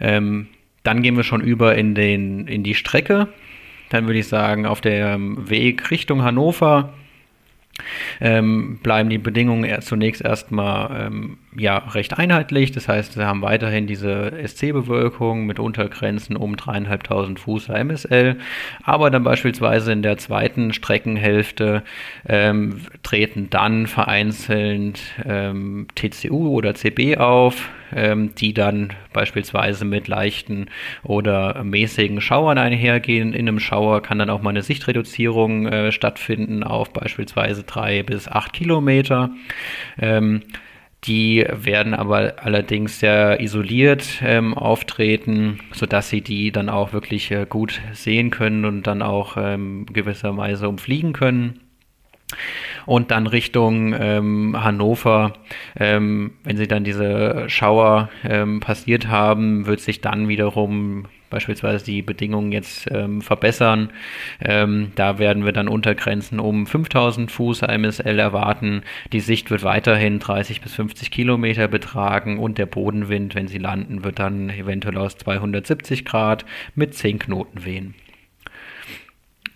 [0.00, 0.48] Ähm,
[0.82, 3.28] dann gehen wir schon über in, den, in die Strecke.
[3.90, 6.92] Dann würde ich sagen, auf dem Weg Richtung Hannover
[8.20, 12.72] ähm, bleiben die Bedingungen zunächst erstmal ähm, ja recht einheitlich.
[12.72, 18.36] Das heißt, wir haben weiterhin diese SC-Bewölkung mit Untergrenzen um dreieinhalbtausend Fuß MSL.
[18.82, 21.82] Aber dann beispielsweise in der zweiten Streckenhälfte
[22.28, 30.66] ähm, treten dann vereinzelt ähm, TCU oder CB auf, ähm, die dann beispielsweise mit leichten
[31.02, 33.32] oder mäßigen Schauern einhergehen.
[33.32, 38.28] In einem Schauer kann dann auch mal eine Sichtreduzierung äh, stattfinden auf beispielsweise drei bis
[38.28, 39.30] acht Kilometer.
[41.06, 47.46] Die werden aber allerdings sehr isoliert ähm, auftreten, sodass sie die dann auch wirklich äh,
[47.48, 51.60] gut sehen können und dann auch ähm, gewisserweise umfliegen können.
[52.86, 55.34] Und dann Richtung ähm, Hannover,
[55.78, 62.02] ähm, wenn sie dann diese Schauer ähm, passiert haben, wird sich dann wiederum beispielsweise die
[62.02, 63.90] Bedingungen jetzt ähm, verbessern.
[64.40, 68.82] Ähm, da werden wir dann Untergrenzen um 5000 Fuß MSL erwarten.
[69.12, 74.04] Die Sicht wird weiterhin 30 bis 50 Kilometer betragen und der Bodenwind, wenn sie landen,
[74.04, 77.94] wird dann eventuell aus 270 Grad mit 10 Knoten wehen.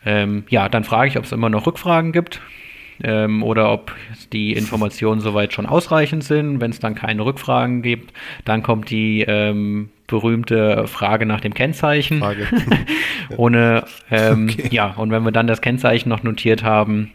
[0.05, 2.41] Ähm, ja, dann frage ich, ob es immer noch Rückfragen gibt
[3.03, 3.95] ähm, oder ob
[4.33, 6.61] die Informationen soweit schon ausreichend sind.
[6.61, 8.13] Wenn es dann keine Rückfragen gibt,
[8.45, 12.19] dann kommt die ähm, berühmte Frage nach dem Kennzeichen.
[12.19, 12.47] Frage.
[13.37, 14.69] Ohne, ähm, okay.
[14.71, 17.13] ja, und wenn wir dann das Kennzeichen noch notiert haben,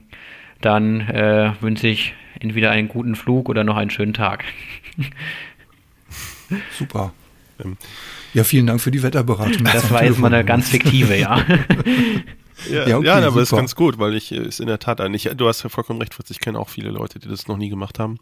[0.62, 4.46] dann äh, wünsche ich entweder einen guten Flug oder noch einen schönen Tag.
[6.72, 7.14] Super.
[7.64, 7.78] Ähm,
[8.34, 9.64] ja, vielen Dank für die Wetterberatung.
[9.64, 11.40] Das war jetzt mal eine ganz fiktive, ja.
[12.72, 13.42] Ja, ja, okay, ja aber super.
[13.42, 16.14] ist ganz gut, weil ich ist in der Tat eigentlich, du hast ja vollkommen recht,
[16.14, 18.18] Fritz, ich kenne auch viele Leute, die das noch nie gemacht haben.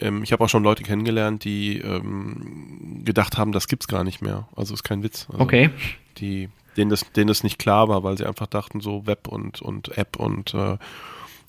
[0.00, 4.22] Ähm, ich habe auch schon Leute kennengelernt, die ähm, gedacht haben, das gibt's gar nicht
[4.22, 4.48] mehr.
[4.56, 5.26] Also ist kein Witz.
[5.30, 5.70] Also okay.
[6.18, 9.62] Die, denen das, denen das nicht klar war, weil sie einfach dachten, so Web und,
[9.62, 10.76] und App und äh,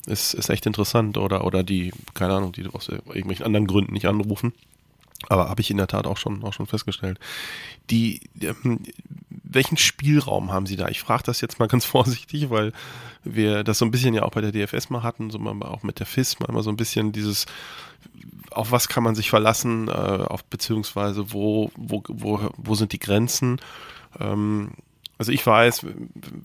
[0.06, 1.18] ist, ist echt interessant.
[1.18, 4.52] Oder, oder die, keine Ahnung, die aus irgendwelchen anderen Gründen nicht anrufen.
[5.28, 7.18] Aber habe ich in der Tat auch schon, auch schon festgestellt.
[7.90, 8.80] Die, ähm,
[9.28, 10.88] welchen Spielraum haben Sie da?
[10.88, 12.72] Ich frage das jetzt mal ganz vorsichtig, weil
[13.24, 15.82] wir das so ein bisschen ja auch bei der DFS mal hatten, so mal auch
[15.82, 17.46] mit der FIS mal immer so ein bisschen dieses,
[18.50, 22.98] auf was kann man sich verlassen, äh, auf beziehungsweise wo, wo, wo, wo sind die
[22.98, 23.60] Grenzen?
[24.18, 24.72] Ähm,
[25.18, 25.86] also ich weiß,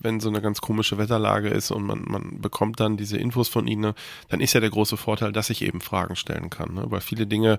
[0.02, 3.66] wenn so eine ganz komische Wetterlage ist und man, man bekommt dann diese Infos von
[3.66, 3.94] Ihnen,
[4.30, 6.76] dann ist ja der große Vorteil, dass ich eben Fragen stellen kann.
[6.76, 6.84] Ne?
[6.86, 7.58] Weil viele Dinge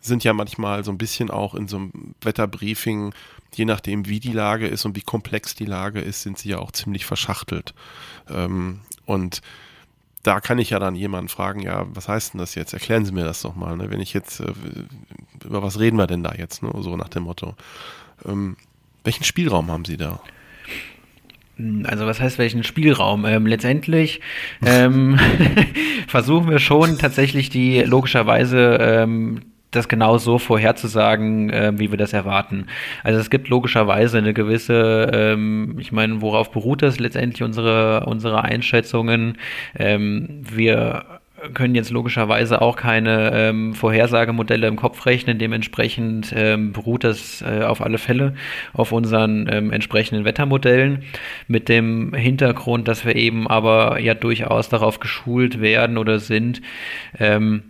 [0.00, 3.14] sind ja manchmal so ein bisschen auch in so einem Wetterbriefing,
[3.54, 6.58] je nachdem wie die Lage ist und wie komplex die Lage ist, sind sie ja
[6.58, 7.74] auch ziemlich verschachtelt.
[8.28, 9.40] Ähm, und
[10.22, 12.72] da kann ich ja dann jemanden fragen, ja, was heißt denn das jetzt?
[12.72, 13.76] Erklären Sie mir das doch mal.
[13.76, 13.90] Ne?
[13.90, 14.52] Wenn ich jetzt, äh,
[15.44, 16.62] über was reden wir denn da jetzt?
[16.62, 16.70] Ne?
[16.80, 17.54] So nach dem Motto.
[18.26, 18.56] Ähm,
[19.04, 20.20] welchen Spielraum haben Sie da?
[21.84, 23.24] Also was heißt welchen Spielraum?
[23.24, 24.20] Ähm, letztendlich
[24.64, 25.18] ähm,
[26.06, 32.12] versuchen wir schon tatsächlich die logischerweise ähm, das genau so vorherzusagen, äh, wie wir das
[32.12, 32.66] erwarten.
[33.04, 38.44] Also es gibt logischerweise eine gewisse, ähm, ich meine, worauf beruht das letztendlich unsere, unsere
[38.44, 39.38] Einschätzungen?
[39.78, 41.20] Ähm, wir
[41.54, 45.38] können jetzt logischerweise auch keine ähm, Vorhersagemodelle im Kopf rechnen.
[45.38, 48.34] Dementsprechend ähm, beruht das äh, auf alle Fälle
[48.72, 51.04] auf unseren ähm, entsprechenden Wettermodellen
[51.46, 56.60] mit dem Hintergrund, dass wir eben aber ja durchaus darauf geschult werden oder sind,
[57.18, 57.62] ähm,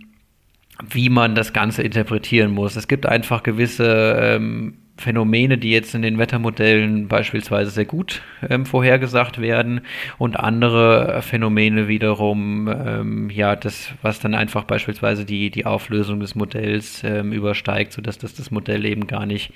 [0.87, 2.75] wie man das Ganze interpretieren muss.
[2.75, 8.65] Es gibt einfach gewisse ähm, Phänomene, die jetzt in den Wettermodellen beispielsweise sehr gut ähm,
[8.65, 9.81] vorhergesagt werden
[10.17, 16.35] und andere Phänomene wiederum, ähm, ja, das, was dann einfach beispielsweise die, die Auflösung des
[16.35, 19.53] Modells ähm, übersteigt, sodass das das Modell eben gar nicht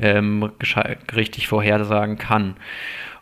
[0.00, 0.50] ähm,
[1.14, 2.56] richtig vorhersagen kann.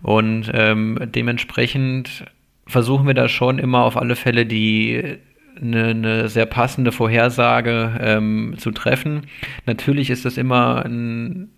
[0.00, 2.24] Und ähm, dementsprechend
[2.66, 5.18] versuchen wir da schon immer auf alle Fälle die
[5.60, 9.22] eine, eine sehr passende Vorhersage ähm, zu treffen.
[9.66, 11.50] Natürlich ist das immer ein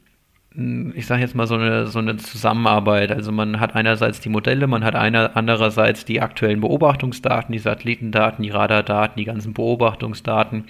[0.52, 3.12] ich sage jetzt mal so eine, so eine Zusammenarbeit.
[3.12, 8.42] Also man hat einerseits die Modelle, man hat einer, andererseits die aktuellen Beobachtungsdaten, die Satellitendaten,
[8.42, 10.64] die Radardaten, die ganzen Beobachtungsdaten.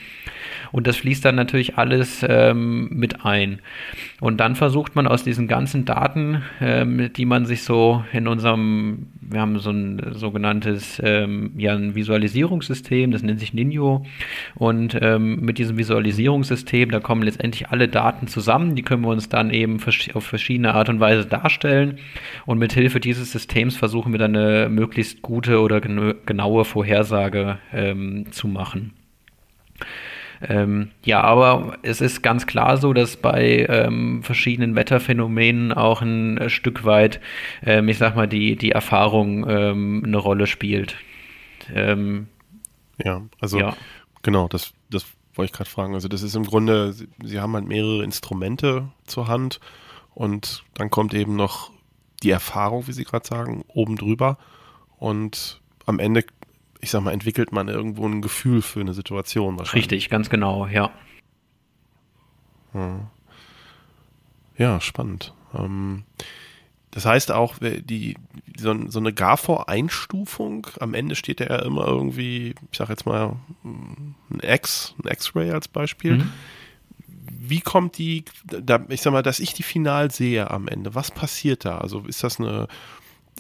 [0.71, 3.61] Und das fließt dann natürlich alles ähm, mit ein.
[4.21, 9.07] Und dann versucht man aus diesen ganzen Daten, ähm, die man sich so in unserem,
[9.23, 14.05] wir haben so ein sogenanntes ähm, ja, ein Visualisierungssystem, das nennt sich Ninjo.
[14.57, 19.31] Und ähm, mit diesem Visualisierungssystem, da kommen letztendlich alle Daten zusammen, die können wir uns
[19.31, 19.70] dann eben
[20.15, 21.99] auf verschiedene Art und Weise darstellen.
[22.47, 28.33] Und mit Hilfe dieses Systems versuchen wir dann eine möglichst gute oder genaue Vorhersage ähm,
[28.33, 28.93] zu machen.
[30.43, 36.49] Ähm, ja, aber es ist ganz klar so, dass bei ähm, verschiedenen Wetterphänomenen auch ein
[36.49, 37.21] Stück weit,
[37.65, 40.97] ähm, ich sag mal, die, die Erfahrung ähm, eine Rolle spielt.
[41.75, 42.29] Ähm,
[43.05, 43.77] ja, also ja.
[44.23, 44.80] genau, das, das
[45.35, 45.95] wollte ich gerade fragen.
[45.95, 49.61] Also das ist im Grunde, Sie, Sie haben halt mehrere Instrumente zur Hand
[50.15, 51.71] und dann kommt eben noch
[52.23, 54.39] die Erfahrung, wie Sie gerade sagen, oben drüber
[54.99, 56.25] und am Ende,
[56.81, 59.85] ich sag mal, entwickelt man irgendwo ein Gefühl für eine Situation wahrscheinlich.
[59.85, 60.91] Richtig, ganz genau, ja.
[62.73, 63.07] Hm.
[64.57, 65.33] Ja, spannend.
[65.55, 66.05] Ähm,
[66.91, 68.17] das heißt auch, die,
[68.59, 74.17] so, so eine GAFOR-Einstufung, am Ende steht ja immer irgendwie, ich sag jetzt mal, ein
[74.43, 76.19] X, ein X-Ray als Beispiel.
[76.19, 76.33] Mhm.
[77.43, 81.11] Wie kommt die, da, ich sag mal, dass ich die final sehe am Ende, was
[81.11, 81.79] passiert da?
[81.79, 82.67] Also ist das eine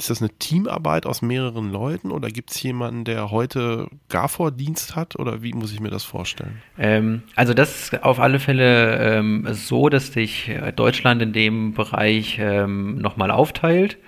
[0.00, 5.16] ist das eine Teamarbeit aus mehreren Leuten oder gibt es jemanden, der heute GAFOR-Dienst hat
[5.16, 6.62] oder wie muss ich mir das vorstellen?
[6.78, 12.38] Ähm, also das ist auf alle Fälle ähm, so, dass sich Deutschland in dem Bereich
[12.40, 13.98] ähm, nochmal aufteilt.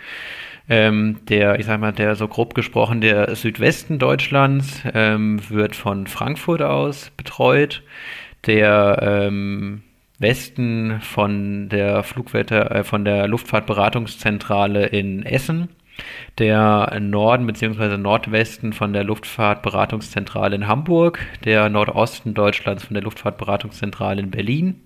[0.68, 6.06] Ähm, der, ich sag mal, der so grob gesprochen, der Südwesten Deutschlands ähm, wird von
[6.06, 7.82] Frankfurt aus betreut.
[8.46, 9.82] Der ähm,
[10.18, 15.68] Westen von der Flugwetter, äh, von der Luftfahrtberatungszentrale in Essen
[16.38, 17.96] der Norden bzw.
[17.96, 24.80] Nordwesten von der Luftfahrtberatungszentrale in Hamburg, der Nordosten Deutschlands von der Luftfahrtberatungszentrale in Berlin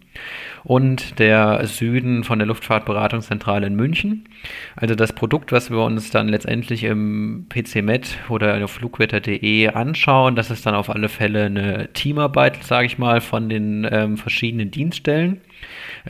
[0.64, 4.28] und der Süden von der Luftfahrtberatungszentrale in München.
[4.74, 10.50] Also das Produkt, was wir uns dann letztendlich im PC-Met oder auf flugwetter.de anschauen, das
[10.50, 15.40] ist dann auf alle Fälle eine Teamarbeit, sage ich mal, von den ähm, verschiedenen Dienststellen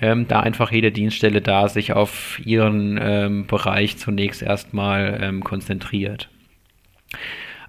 [0.00, 6.28] ähm, da einfach jede Dienststelle da sich auf ihren ähm, Bereich zunächst erstmal ähm, konzentriert.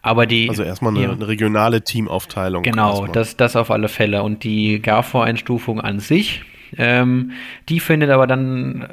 [0.02, 2.64] Aber die, also erstmal eine, ja, eine regionale Teamaufteilung.
[2.64, 4.24] Genau, das, das auf alle Fälle.
[4.24, 6.44] Und die GAFOR-Einstufung an sich,
[6.78, 7.32] ähm,
[7.70, 8.88] die findet aber dann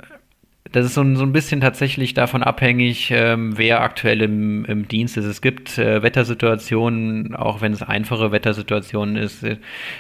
[0.75, 4.89] das ist so ein, so ein bisschen tatsächlich davon abhängig, ähm, wer aktuell im, im
[4.89, 5.25] Dienst ist.
[5.25, 9.47] Es gibt äh, Wettersituationen, auch wenn es einfache Wettersituationen ist,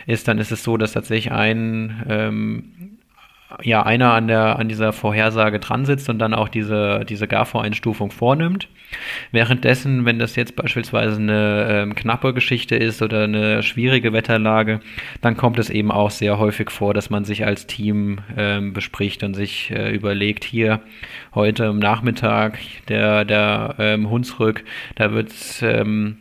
[0.06, 2.93] ist, dann ist es so, dass tatsächlich ein ähm,
[3.62, 8.10] ja einer an der an dieser Vorhersage dran sitzt und dann auch diese diese GAFO-Einstufung
[8.10, 8.68] vornimmt.
[9.32, 14.80] Währenddessen, wenn das jetzt beispielsweise eine ähm, knappe Geschichte ist oder eine schwierige Wetterlage,
[15.20, 19.22] dann kommt es eben auch sehr häufig vor, dass man sich als Team ähm, bespricht
[19.22, 20.80] und sich äh, überlegt, hier
[21.34, 24.64] heute am Nachmittag der der ähm, Hunsrück,
[24.96, 26.18] da wird ähm,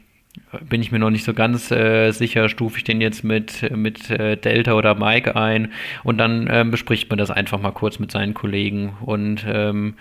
[0.62, 4.10] bin ich mir noch nicht so ganz äh, sicher, stufe ich den jetzt mit, mit
[4.10, 5.72] äh, Delta oder Mike ein
[6.04, 9.96] und dann ähm, bespricht man das einfach mal kurz mit seinen Kollegen und ähm,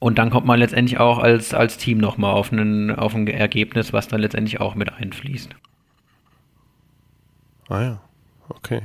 [0.00, 4.08] und dann kommt man letztendlich auch als, als Team nochmal auf, auf ein Ergebnis, was
[4.08, 5.54] dann letztendlich auch mit einfließt.
[7.68, 8.00] Ah ja,
[8.48, 8.80] okay.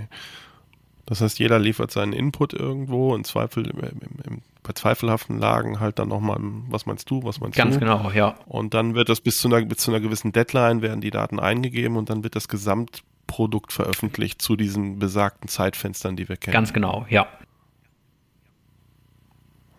[1.05, 5.99] Das heißt, jeder liefert seinen Input irgendwo, im Zweifel im, im, bei zweifelhaften Lagen halt
[5.99, 6.37] dann nochmal,
[6.69, 7.79] was meinst du, was meinst Ganz du?
[7.79, 8.35] Ganz genau, ja.
[8.47, 11.39] Und dann wird das bis zu, einer, bis zu einer gewissen Deadline, werden die Daten
[11.39, 16.53] eingegeben und dann wird das Gesamtprodukt veröffentlicht zu diesen besagten Zeitfenstern, die wir kennen.
[16.53, 17.27] Ganz genau, ja.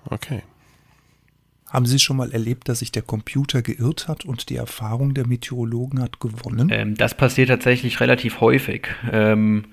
[0.08, 0.42] Okay.
[1.68, 5.26] Haben Sie schon mal erlebt, dass sich der Computer geirrt hat und die Erfahrung der
[5.26, 6.70] Meteorologen hat gewonnen?
[6.70, 8.86] Ähm, das passiert tatsächlich relativ häufig.
[9.10, 9.64] Ähm,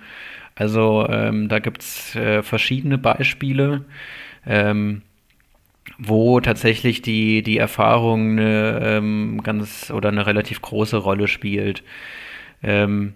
[0.56, 3.86] also ähm, da gibt es äh, verschiedene Beispiele
[4.46, 5.02] ähm,
[5.98, 11.84] wo tatsächlich die, die Erfahrung eine ähm, ganz oder eine relativ große Rolle spielt.
[12.62, 13.14] Ähm,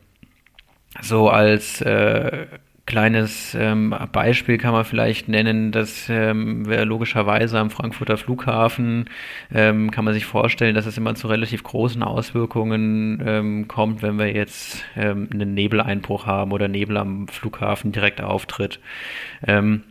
[1.02, 2.47] so als äh,
[2.88, 9.10] kleines ähm, Beispiel kann man vielleicht nennen, dass ähm, wir logischerweise am Frankfurter Flughafen
[9.54, 14.17] ähm, kann man sich vorstellen, dass es immer zu relativ großen Auswirkungen ähm, kommt, wenn
[14.17, 18.80] wir jetzt ähm, einen Nebeleinbruch haben oder Nebel am Flughafen direkt auftritt.
[19.45, 19.84] Ähm,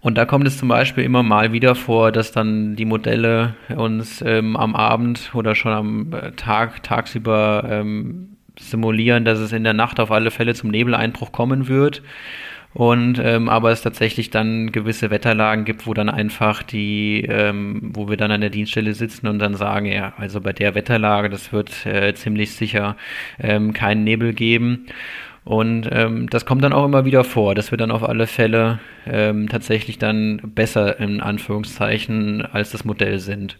[0.00, 4.22] und da kommt es zum Beispiel immer mal wieder vor, dass dann die Modelle uns
[4.24, 9.74] ähm, am Abend oder schon am äh, Tag tagsüber ähm, simulieren, dass es in der
[9.74, 12.02] Nacht auf alle Fälle zum Nebeleinbruch kommen wird.
[12.74, 18.08] Und ähm, aber es tatsächlich dann gewisse Wetterlagen gibt, wo dann einfach die, ähm, wo
[18.08, 21.52] wir dann an der Dienststelle sitzen und dann sagen, ja, also bei der Wetterlage, das
[21.52, 22.96] wird äh, ziemlich sicher
[23.40, 24.86] ähm, keinen Nebel geben.
[25.44, 28.80] Und ähm, das kommt dann auch immer wieder vor, dass wir dann auf alle Fälle
[29.06, 33.56] ähm, tatsächlich dann besser in Anführungszeichen als das Modell sind.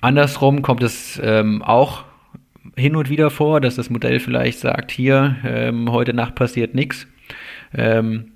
[0.00, 2.02] Andersrum kommt es ähm, auch
[2.76, 7.06] hin und wieder vor, dass das Modell vielleicht sagt, hier, ähm, heute Nacht passiert nichts.
[7.74, 8.32] Ähm,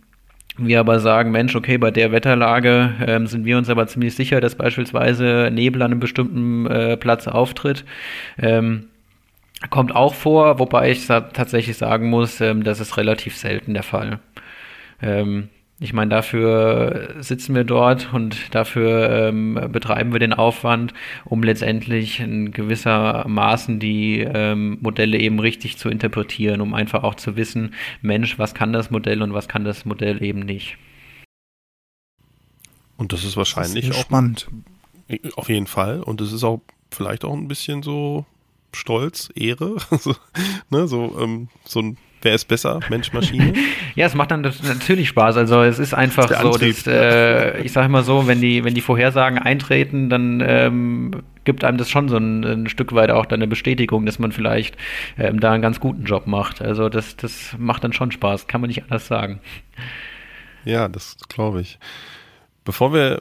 [0.58, 4.40] wir aber sagen, Mensch, okay, bei der Wetterlage ähm, sind wir uns aber ziemlich sicher,
[4.40, 7.84] dass beispielsweise Nebel an einem bestimmten äh, Platz auftritt.
[8.38, 8.88] Ähm,
[9.70, 14.18] Kommt auch vor, wobei ich tatsächlich sagen muss, ähm, das ist relativ selten der Fall.
[15.00, 15.48] Ähm,
[15.80, 20.94] ich meine, dafür sitzen wir dort und dafür ähm, betreiben wir den Aufwand,
[21.24, 27.16] um letztendlich in gewisser Maßen die ähm, Modelle eben richtig zu interpretieren, um einfach auch
[27.16, 30.78] zu wissen, Mensch, was kann das Modell und was kann das Modell eben nicht.
[32.96, 34.46] Und das ist wahrscheinlich das ist auch spannend.
[35.34, 36.00] Auf jeden Fall.
[36.00, 36.60] Und es ist auch
[36.92, 38.24] vielleicht auch ein bisschen so
[38.72, 40.14] Stolz, Ehre, so,
[40.70, 42.78] ne, so, ähm, so ein Wer ist besser?
[42.88, 43.52] Mensch, Maschine?
[43.96, 45.36] ja, es macht dann natürlich Spaß.
[45.36, 48.74] Also es ist einfach ist so, dass, äh, ich sage mal so, wenn die, wenn
[48.74, 53.26] die Vorhersagen eintreten, dann ähm, gibt einem das schon so ein, ein, Stück weit auch
[53.26, 54.76] dann eine Bestätigung, dass man vielleicht
[55.18, 56.62] ähm, da einen ganz guten Job macht.
[56.62, 59.40] Also das, das macht dann schon Spaß, kann man nicht anders sagen.
[60.64, 61.78] Ja, das glaube ich.
[62.64, 63.20] Bevor wir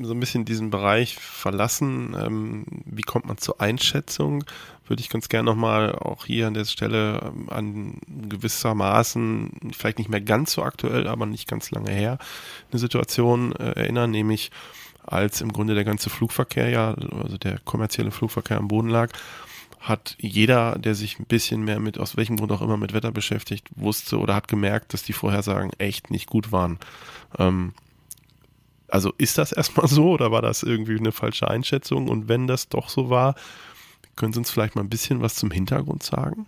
[0.00, 4.44] so ein bisschen diesen Bereich verlassen, ähm, wie kommt man zur Einschätzung,
[4.86, 10.10] würde ich ganz gerne nochmal auch hier an der Stelle ähm, an gewissermaßen, vielleicht nicht
[10.10, 12.18] mehr ganz so aktuell, aber nicht ganz lange her,
[12.72, 14.50] eine Situation äh, erinnern, nämlich
[15.06, 19.12] als im Grunde der ganze Flugverkehr ja, also der kommerzielle Flugverkehr am Boden lag,
[19.78, 23.12] hat jeder, der sich ein bisschen mehr mit, aus welchem Grund auch immer mit Wetter
[23.12, 26.78] beschäftigt, wusste oder hat gemerkt, dass die Vorhersagen echt nicht gut waren.
[27.38, 27.72] Ähm,
[28.90, 32.08] also ist das erstmal so oder war das irgendwie eine falsche Einschätzung?
[32.08, 33.34] Und wenn das doch so war,
[34.16, 36.46] können Sie uns vielleicht mal ein bisschen was zum Hintergrund sagen?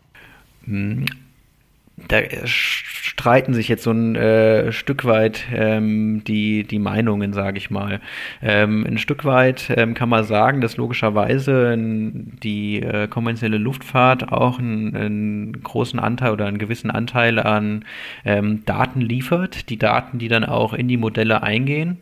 [1.97, 7.71] Da streiten sich jetzt so ein äh, Stück weit ähm, die, die Meinungen, sage ich
[7.71, 8.01] mal.
[8.43, 14.59] Ähm, ein Stück weit ähm, kann man sagen, dass logischerweise die äh, kommerzielle Luftfahrt auch
[14.59, 17.85] einen, einen, großen Anteil oder einen gewissen Anteil an
[18.25, 19.69] ähm, Daten liefert.
[19.69, 21.99] Die Daten, die dann auch in die Modelle eingehen.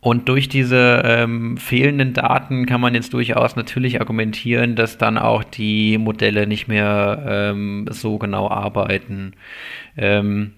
[0.00, 5.42] Und durch diese ähm, fehlenden Daten kann man jetzt durchaus natürlich argumentieren, dass dann auch
[5.42, 9.32] die Modelle nicht mehr ähm, so genau arbeiten.
[9.96, 10.52] Ähm,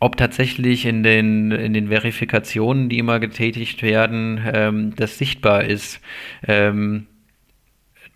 [0.00, 6.00] ob tatsächlich in den, in den Verifikationen, die immer getätigt werden, ähm, das sichtbar ist,
[6.46, 7.06] ähm,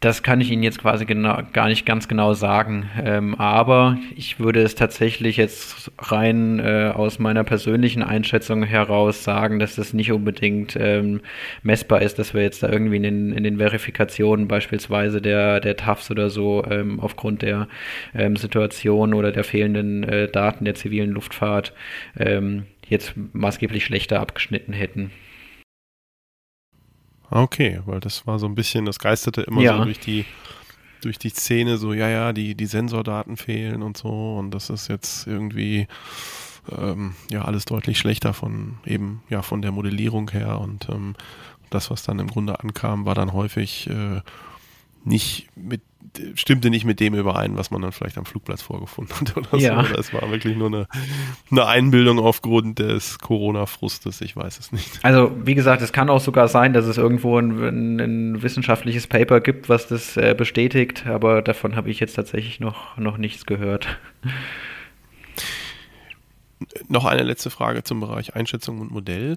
[0.03, 2.91] das kann ich Ihnen jetzt quasi genau, gar nicht ganz genau sagen.
[3.03, 9.61] Ähm, aber ich würde es tatsächlich jetzt rein äh, aus meiner persönlichen Einschätzung heraus sagen,
[9.61, 11.21] dass das nicht unbedingt ähm,
[11.63, 15.77] messbar ist, dass wir jetzt da irgendwie in den, in den Verifikationen beispielsweise der, der
[15.77, 17.69] TAFs oder so ähm, aufgrund der
[18.13, 21.75] ähm, Situation oder der fehlenden äh, Daten der zivilen Luftfahrt
[22.19, 25.13] ähm, jetzt maßgeblich schlechter abgeschnitten hätten.
[27.35, 29.79] Okay, weil das war so ein bisschen, das geisterte immer ja.
[29.79, 30.27] so durch die
[31.01, 34.89] durch die Szene so, ja, ja, die, die Sensordaten fehlen und so und das ist
[34.89, 35.89] jetzt irgendwie
[36.71, 41.15] ähm, ja alles deutlich schlechter von eben, ja, von der Modellierung her und ähm,
[41.71, 44.21] das, was dann im Grunde ankam, war dann häufig äh,
[45.05, 45.81] nicht mit
[46.35, 49.85] stimmte nicht mit dem überein, was man dann vielleicht am Flugplatz vorgefunden hat oder ja.
[49.85, 49.95] so.
[49.95, 50.87] Es war wirklich nur eine,
[51.51, 55.01] eine Einbildung aufgrund des Corona-Frustes, ich weiß es nicht.
[55.03, 59.41] Also, wie gesagt, es kann auch sogar sein, dass es irgendwo ein, ein wissenschaftliches Paper
[59.41, 63.87] gibt, was das äh, bestätigt, aber davon habe ich jetzt tatsächlich noch, noch nichts gehört.
[66.89, 69.37] Noch eine letzte Frage zum Bereich Einschätzung und Modell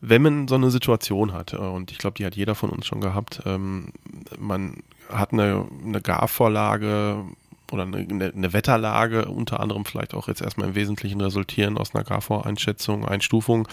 [0.00, 2.86] wenn man so eine Situation hat, äh, und ich glaube, die hat jeder von uns
[2.86, 3.92] schon gehabt, ähm,
[4.38, 7.24] man hat eine, eine Garvorlage
[7.72, 12.04] oder eine, eine, Wetterlage, unter anderem vielleicht auch jetzt erstmal im Wesentlichen resultieren aus einer
[12.04, 13.66] Garvoreinschätzung, Einstufung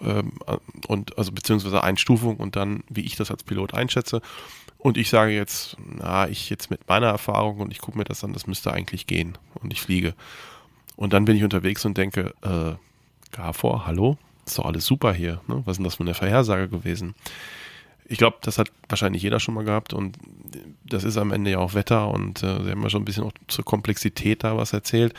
[0.00, 0.32] ähm,
[0.86, 4.22] und also beziehungsweise Einstufung und dann, wie ich das als Pilot einschätze.
[4.78, 8.22] Und ich sage jetzt, na, ich jetzt mit meiner Erfahrung und ich gucke mir das
[8.24, 10.14] an, das müsste eigentlich gehen und ich fliege.
[10.96, 12.74] Und dann bin ich unterwegs und denke, äh,
[13.32, 15.40] Garvor, hallo, ist doch alles super hier.
[15.46, 15.62] Ne?
[15.64, 17.14] Was ist denn das für eine Vorhersage gewesen?
[18.06, 20.18] Ich glaube, das hat wahrscheinlich jeder schon mal gehabt und
[20.84, 23.24] das ist am Ende ja auch Wetter und äh, Sie haben ja schon ein bisschen
[23.24, 25.14] auch zur Komplexität da was erzählt.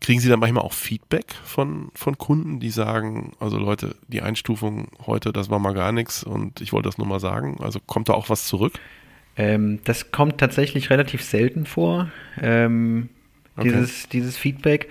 [0.00, 4.88] Kriegen Sie dann manchmal auch Feedback von, von Kunden, die sagen, also Leute, die Einstufung
[5.06, 7.58] heute, das war mal gar nichts und ich wollte das nur mal sagen.
[7.60, 8.72] Also kommt da auch was zurück?
[9.36, 12.10] Ähm, das kommt tatsächlich relativ selten vor.
[12.40, 13.10] Ähm,
[13.56, 13.68] Okay.
[13.72, 14.88] Dieses, dieses Feedback.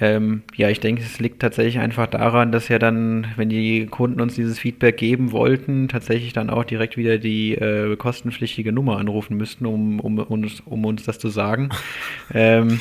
[0.00, 4.20] Ähm, ja, ich denke, es liegt tatsächlich einfach daran, dass ja dann, wenn die Kunden
[4.20, 9.36] uns dieses Feedback geben wollten, tatsächlich dann auch direkt wieder die äh, kostenpflichtige Nummer anrufen
[9.36, 11.68] müssten, um, um, uns, um uns das zu sagen.
[12.34, 12.80] ähm,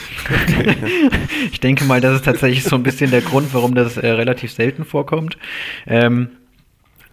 [1.51, 4.51] ich denke mal, das ist tatsächlich so ein bisschen der Grund, warum das äh, relativ
[4.51, 5.37] selten vorkommt.
[5.85, 6.29] Ähm,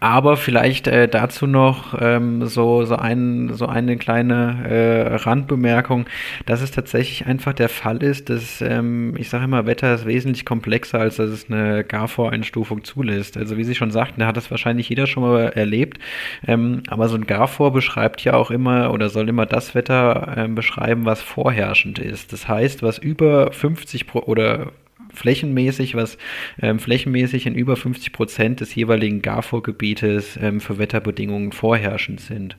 [0.05, 6.05] aber vielleicht äh, dazu noch ähm, so, so, ein, so eine kleine äh, Randbemerkung,
[6.45, 10.45] dass es tatsächlich einfach der Fall ist, dass ähm, ich sage immer, Wetter ist wesentlich
[10.45, 13.39] komplexer, als dass es eine GAFOR-Einstufung zulässt.
[13.39, 15.99] Also wie Sie schon sagten, da hat das wahrscheinlich jeder schon mal erlebt.
[16.47, 20.55] Ähm, aber so ein GAFOR beschreibt ja auch immer oder soll immer das Wetter ähm,
[20.55, 22.31] beschreiben, was vorherrschend ist.
[22.35, 24.73] Das heißt, was über 50 Pro oder
[25.15, 26.19] flächenmäßig, was
[26.61, 32.57] ähm, flächenmäßig in über 50 Prozent des jeweiligen Garvorgebietes ähm, für Wetterbedingungen vorherrschend sind.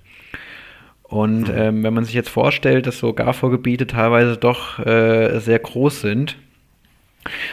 [1.04, 1.58] Und mhm.
[1.58, 6.38] ähm, wenn man sich jetzt vorstellt, dass so Garvorgebiete teilweise doch äh, sehr groß sind,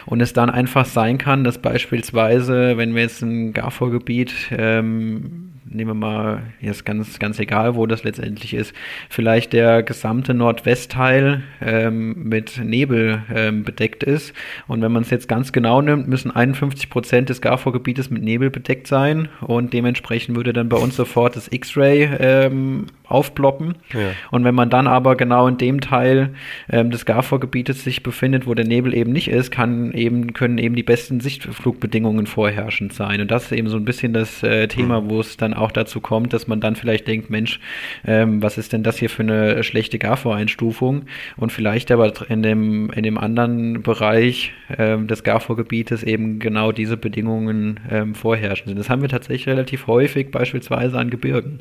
[0.06, 5.90] und es dann einfach sein kann, dass beispielsweise, wenn wir jetzt ein Garvorgebiet ähm, nehmen
[5.90, 8.74] wir mal, jetzt ganz, ganz egal, wo das letztendlich ist,
[9.08, 14.34] vielleicht der gesamte Nordwestteil ähm, mit Nebel ähm, bedeckt ist.
[14.66, 18.50] Und wenn man es jetzt ganz genau nimmt, müssen 51 Prozent des Garvorgebietes mit Nebel
[18.50, 23.76] bedeckt sein und dementsprechend würde dann bei uns sofort das X-Ray ähm, aufploppen.
[23.92, 24.10] Ja.
[24.30, 26.30] Und wenn man dann aber genau in dem Teil
[26.70, 30.74] ähm, des Garvorgebietes sich befindet, wo der Nebel eben nicht ist, kann eben, können eben
[30.74, 33.20] die besten Sichtflugbedingungen vorherrschend sein.
[33.20, 35.10] Und das ist eben so ein bisschen das äh, Thema, mhm.
[35.10, 37.60] wo es dann auch dazu kommt, dass man dann vielleicht denkt, Mensch,
[38.04, 41.02] ähm, was ist denn das hier für eine schlechte GAFO-Einstufung?
[41.36, 46.96] Und vielleicht aber in dem, in dem anderen Bereich ähm, des GAFO-Gebietes eben genau diese
[46.96, 48.78] Bedingungen ähm, vorherrschen sind.
[48.78, 51.58] Das haben wir tatsächlich relativ häufig, beispielsweise an Gebirgen.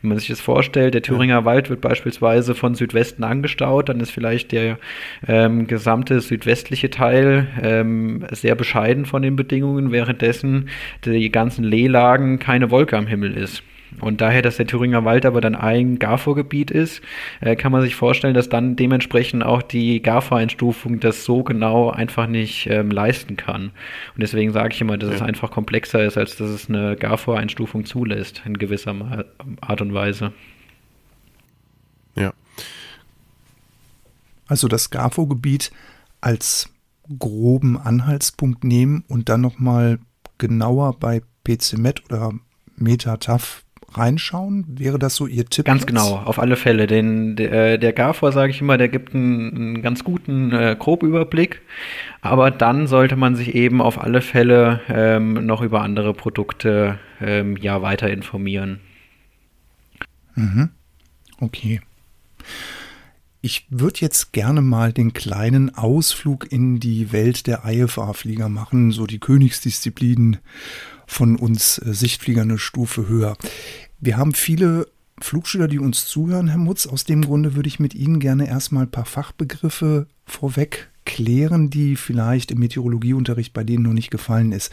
[0.00, 1.44] Wenn man sich das vorstellt, der Thüringer.
[1.44, 4.78] Wald wird beispielsweise von Südwesten angestaut, dann ist vielleicht der
[5.26, 10.68] ähm, gesamte südwestliche Teil ähm, sehr bescheiden von den Bedingungen, währenddessen
[11.04, 13.62] die ganzen Lehlagen keine Wolke am Himmel ist.
[14.00, 17.02] Und daher, dass der Thüringer Wald aber dann ein Garvorgebiet ist,
[17.40, 22.26] äh, kann man sich vorstellen, dass dann dementsprechend auch die Garvoreinstufung das so genau einfach
[22.26, 23.64] nicht ähm, leisten kann.
[24.14, 25.16] Und deswegen sage ich immer, dass ja.
[25.16, 28.94] es einfach komplexer ist, als dass es eine Garvoreinstufung zulässt, in gewisser
[29.60, 30.32] Art und Weise.
[32.16, 32.32] Ja.
[34.46, 35.70] Also das Garvorgebiet
[36.20, 36.70] als
[37.18, 39.98] groben Anhaltspunkt nehmen und dann nochmal
[40.38, 42.32] genauer bei PCMet oder
[42.76, 43.64] MetaTAF
[43.96, 44.64] reinschauen?
[44.68, 45.64] Wäre das so Ihr Tipp?
[45.64, 45.88] Ganz jetzt?
[45.88, 46.86] genau, auf alle Fälle.
[46.86, 51.62] Den, der, der GAFOR, sage ich immer, der gibt einen, einen ganz guten äh, Grobüberblick.
[52.20, 57.56] Aber dann sollte man sich eben auf alle Fälle ähm, noch über andere Produkte ähm,
[57.56, 58.80] ja weiter informieren.
[60.34, 60.70] Mhm.
[61.40, 61.80] Okay.
[63.44, 69.04] Ich würde jetzt gerne mal den kleinen Ausflug in die Welt der IFA-Flieger machen, so
[69.04, 70.38] die Königsdisziplinen
[71.12, 73.36] von uns äh, Sichtflieger eine Stufe höher.
[74.00, 74.86] Wir haben viele
[75.20, 76.86] Flugschüler, die uns zuhören, Herr Mutz.
[76.86, 81.96] Aus dem Grunde würde ich mit Ihnen gerne erstmal ein paar Fachbegriffe vorweg klären, die
[81.96, 84.72] vielleicht im Meteorologieunterricht bei denen noch nicht gefallen ist.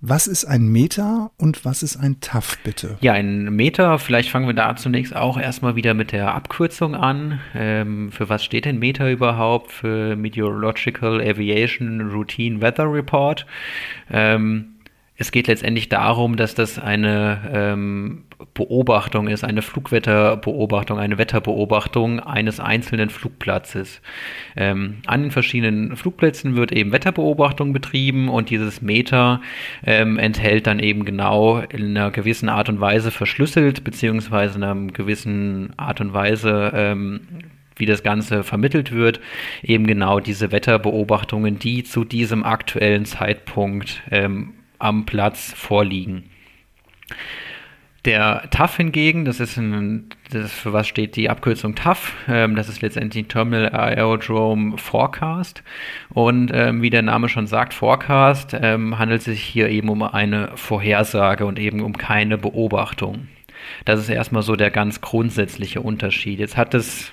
[0.00, 2.96] Was ist ein Meter und was ist ein TAF, bitte?
[3.00, 7.40] Ja, ein Meter, vielleicht fangen wir da zunächst auch erstmal wieder mit der Abkürzung an.
[7.54, 9.72] Ähm, für was steht denn Meter überhaupt?
[9.72, 13.44] Für Meteorological Aviation Routine Weather Report.
[14.10, 14.77] Ähm,
[15.20, 22.60] es geht letztendlich darum, dass das eine ähm, Beobachtung ist, eine Flugwetterbeobachtung, eine Wetterbeobachtung eines
[22.60, 24.00] einzelnen Flugplatzes.
[24.56, 29.40] Ähm, an den verschiedenen Flugplätzen wird eben Wetterbeobachtung betrieben und dieses Meter
[29.84, 34.92] ähm, enthält dann eben genau in einer gewissen Art und Weise verschlüsselt, beziehungsweise in einer
[34.92, 37.20] gewissen Art und Weise ähm,
[37.74, 39.20] wie das Ganze vermittelt wird,
[39.62, 46.24] eben genau diese Wetterbeobachtungen, die zu diesem aktuellen Zeitpunkt ähm, am Platz vorliegen.
[48.04, 52.68] Der TAF hingegen, das ist ein, das für was steht die Abkürzung TAF, ähm, das
[52.68, 55.62] ist letztendlich Terminal Aerodrome Forecast.
[56.10, 60.52] Und ähm, wie der Name schon sagt, Forecast, ähm, handelt sich hier eben um eine
[60.54, 63.28] Vorhersage und eben um keine Beobachtung.
[63.84, 66.38] Das ist erstmal so der ganz grundsätzliche Unterschied.
[66.38, 67.12] Jetzt hat es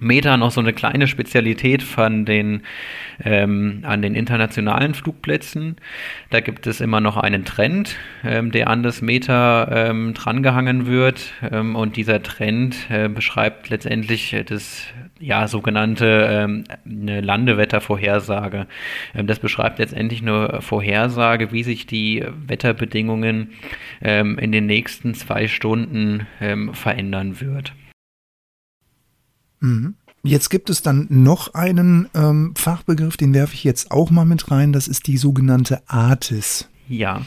[0.00, 2.62] Meta noch so eine kleine Spezialität von den,
[3.24, 5.76] ähm, an den internationalen Flugplätzen.
[6.30, 11.32] Da gibt es immer noch einen Trend, ähm, der an das Meta ähm, drangehangen wird.
[11.50, 14.86] Ähm, und dieser Trend äh, beschreibt letztendlich das
[15.18, 18.66] ja, sogenannte ähm, eine Landewettervorhersage.
[19.14, 23.50] Ähm, das beschreibt letztendlich eine Vorhersage, wie sich die Wetterbedingungen
[24.00, 26.26] in den nächsten zwei Stunden
[26.72, 27.72] verändern wird.
[29.60, 29.94] Mhm.
[30.22, 34.50] Jetzt gibt es dann noch einen ähm, Fachbegriff, den werfe ich jetzt auch mal mit
[34.50, 36.68] rein, das ist die sogenannte ARTIS.
[36.88, 37.22] Ja.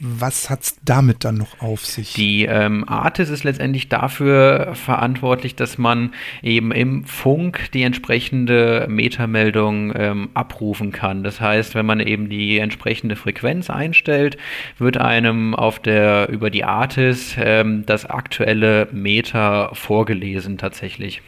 [0.00, 2.14] Was hat es damit dann noch auf sich?
[2.14, 6.12] Die ähm, Artis ist letztendlich dafür verantwortlich, dass man
[6.42, 11.22] eben im Funk die entsprechende Metermeldung ähm, abrufen kann.
[11.22, 14.36] Das heißt, wenn man eben die entsprechende Frequenz einstellt,
[14.78, 21.22] wird einem auf der über die Artis ähm, das aktuelle Meter vorgelesen tatsächlich.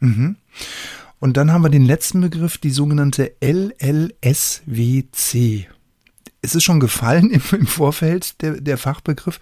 [0.00, 0.36] Mhm.
[1.20, 4.18] Und dann haben wir den letzten Begriff, die sogenannte LLSWC
[6.42, 9.40] es ist schon gefallen im, im Vorfeld, der, der, Fachbegriff.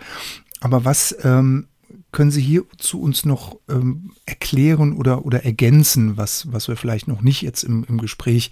[0.60, 1.68] Aber was ähm,
[2.16, 7.20] können Sie hierzu uns noch ähm, erklären oder, oder ergänzen, was, was wir vielleicht noch
[7.20, 8.50] nicht jetzt im, im Gespräch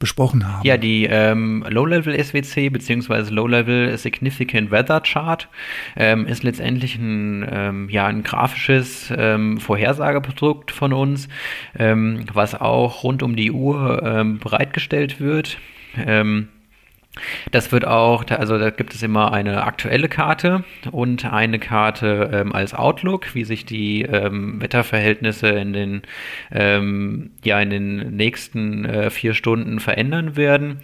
[0.00, 0.66] besprochen haben?
[0.66, 3.30] Ja, die ähm, Low-Level SWC bzw.
[3.30, 5.48] Low-Level Significant Weather Chart
[5.96, 11.28] ähm, ist letztendlich ein, ähm, ja, ein grafisches ähm, Vorhersageprodukt von uns,
[11.78, 15.58] ähm, was auch rund um die Uhr ähm, bereitgestellt wird.
[15.96, 16.48] Ähm,
[17.52, 22.52] das wird auch, also da gibt es immer eine aktuelle Karte und eine Karte ähm,
[22.52, 26.02] als Outlook, wie sich die ähm, Wetterverhältnisse in den,
[26.50, 30.80] ähm, ja, in den nächsten äh, vier Stunden verändern werden.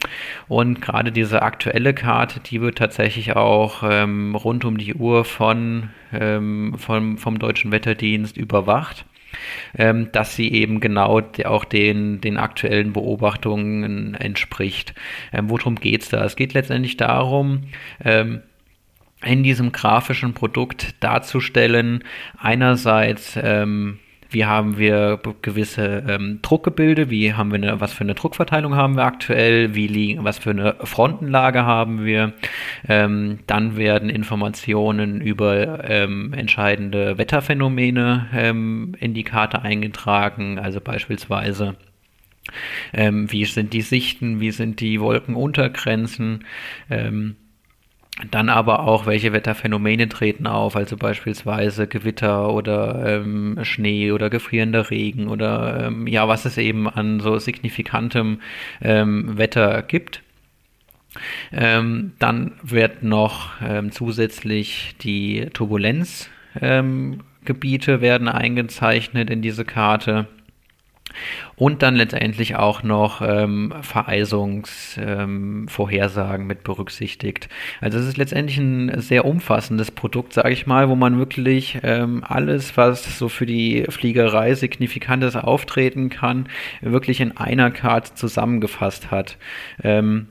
[0.49, 5.91] Und gerade diese aktuelle Karte, die wird tatsächlich auch ähm, rund um die Uhr von,
[6.13, 9.05] ähm, vom, vom Deutschen Wetterdienst überwacht
[9.77, 14.95] ähm, dass sie eben genau auch den, den aktuellen Beobachtungen entspricht.
[15.33, 16.25] Ähm, worum geht es da?
[16.25, 17.65] Es geht letztendlich darum,
[18.05, 18.43] ähm,
[19.23, 22.05] in diesem grafischen Produkt darzustellen,
[22.39, 23.99] einerseits ähm,
[24.31, 28.97] wie haben wir gewisse ähm, Druckgebilde, wie haben wir eine, was für eine Druckverteilung haben
[28.97, 32.33] wir aktuell, wie liegen, was für eine Frontenlage haben wir.
[32.89, 41.77] Ähm, dann werden Informationen über ähm, entscheidende Wetterphänomene ähm, in die Karte eingetragen, also beispielsweise
[42.93, 46.45] ähm, wie sind die Sichten, wie sind die Wolkenuntergrenzen,
[46.89, 47.37] ähm,
[48.31, 54.91] dann aber auch, welche Wetterphänomene treten auf, also beispielsweise Gewitter oder ähm, Schnee oder gefrierender
[54.91, 58.41] Regen oder ähm, ja, was es eben an so signifikantem
[58.83, 60.23] ähm, Wetter gibt.
[61.53, 70.29] Ähm, dann wird noch ähm, zusätzlich die Turbulenzgebiete werden eingezeichnet in diese Karte.
[71.57, 77.49] Und dann letztendlich auch noch ähm, Vereisungsvorhersagen ähm, mit berücksichtigt.
[77.81, 82.25] Also es ist letztendlich ein sehr umfassendes Produkt, sage ich mal, wo man wirklich ähm,
[82.27, 86.49] alles, was so für die Fliegerei signifikantes auftreten kann,
[86.81, 89.37] wirklich in einer Karte zusammengefasst hat.
[89.83, 90.29] Ähm,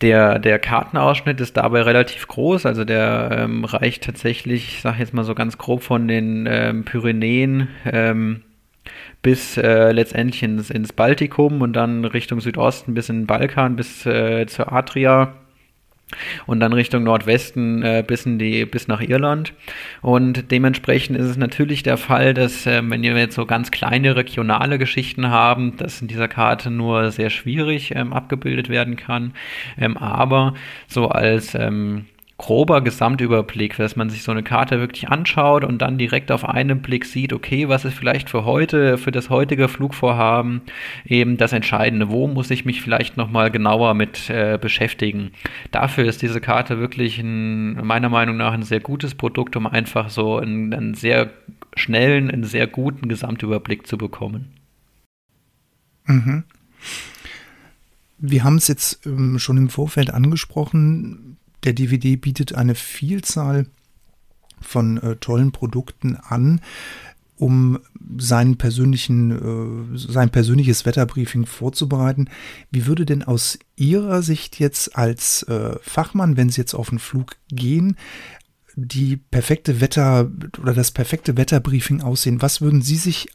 [0.00, 5.14] der, der Kartenausschnitt ist dabei relativ groß, also der ähm, reicht tatsächlich, ich sage jetzt
[5.14, 8.42] mal so ganz grob von den ähm, Pyrenäen ähm,
[9.22, 14.06] bis äh, letztendlich ins, ins Baltikum und dann Richtung Südosten bis in den Balkan, bis
[14.06, 15.34] äh, zur Adria
[16.46, 19.52] und dann Richtung Nordwesten äh, bis, in die, bis nach Irland.
[20.02, 24.16] Und dementsprechend ist es natürlich der Fall, dass äh, wenn wir jetzt so ganz kleine
[24.16, 29.32] regionale Geschichten haben, das in dieser Karte nur sehr schwierig ähm, abgebildet werden kann.
[29.78, 30.54] Ähm, aber
[30.86, 32.06] so als ähm,
[32.36, 36.82] grober Gesamtüberblick, dass man sich so eine Karte wirklich anschaut und dann direkt auf einen
[36.82, 40.62] Blick sieht, okay, was ist vielleicht für heute, für das heutige Flugvorhaben
[41.04, 45.30] eben das Entscheidende, wo muss ich mich vielleicht nochmal genauer mit äh, beschäftigen.
[45.70, 50.10] Dafür ist diese Karte wirklich ein, meiner Meinung nach ein sehr gutes Produkt, um einfach
[50.10, 51.30] so einen, einen sehr
[51.76, 54.54] schnellen, einen sehr guten Gesamtüberblick zu bekommen.
[56.06, 56.44] Mhm.
[58.18, 61.36] Wir haben es jetzt ähm, schon im Vorfeld angesprochen.
[61.64, 63.66] Der DVD bietet eine Vielzahl
[64.60, 66.60] von äh, tollen Produkten an,
[67.36, 67.80] um
[68.16, 72.28] seinen persönlichen, äh, sein persönliches Wetterbriefing vorzubereiten.
[72.70, 76.98] Wie würde denn aus Ihrer Sicht jetzt als äh, Fachmann, wenn Sie jetzt auf den
[76.98, 77.96] Flug gehen,
[78.76, 82.40] die perfekte Wetter oder das perfekte Wetterbriefing aussehen?
[82.40, 83.28] Was würden Sie sich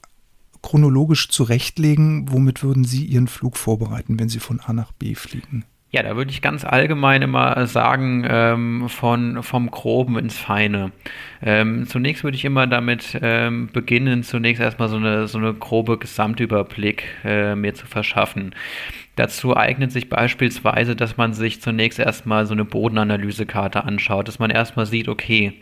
[0.61, 2.31] chronologisch zurechtlegen?
[2.31, 5.65] Womit würden Sie Ihren Flug vorbereiten, wenn Sie von A nach B fliegen?
[5.91, 10.91] Ja, da würde ich ganz allgemein immer sagen, ähm, von, vom Groben ins Feine.
[11.41, 15.97] Ähm, zunächst würde ich immer damit ähm, beginnen, zunächst erstmal so eine, so eine grobe
[15.97, 18.53] Gesamtüberblick äh, mir zu verschaffen.
[19.15, 24.51] Dazu eignet sich beispielsweise, dass man sich zunächst erstmal so eine Bodenanalysekarte anschaut, dass man
[24.51, 25.53] erstmal sieht, okay,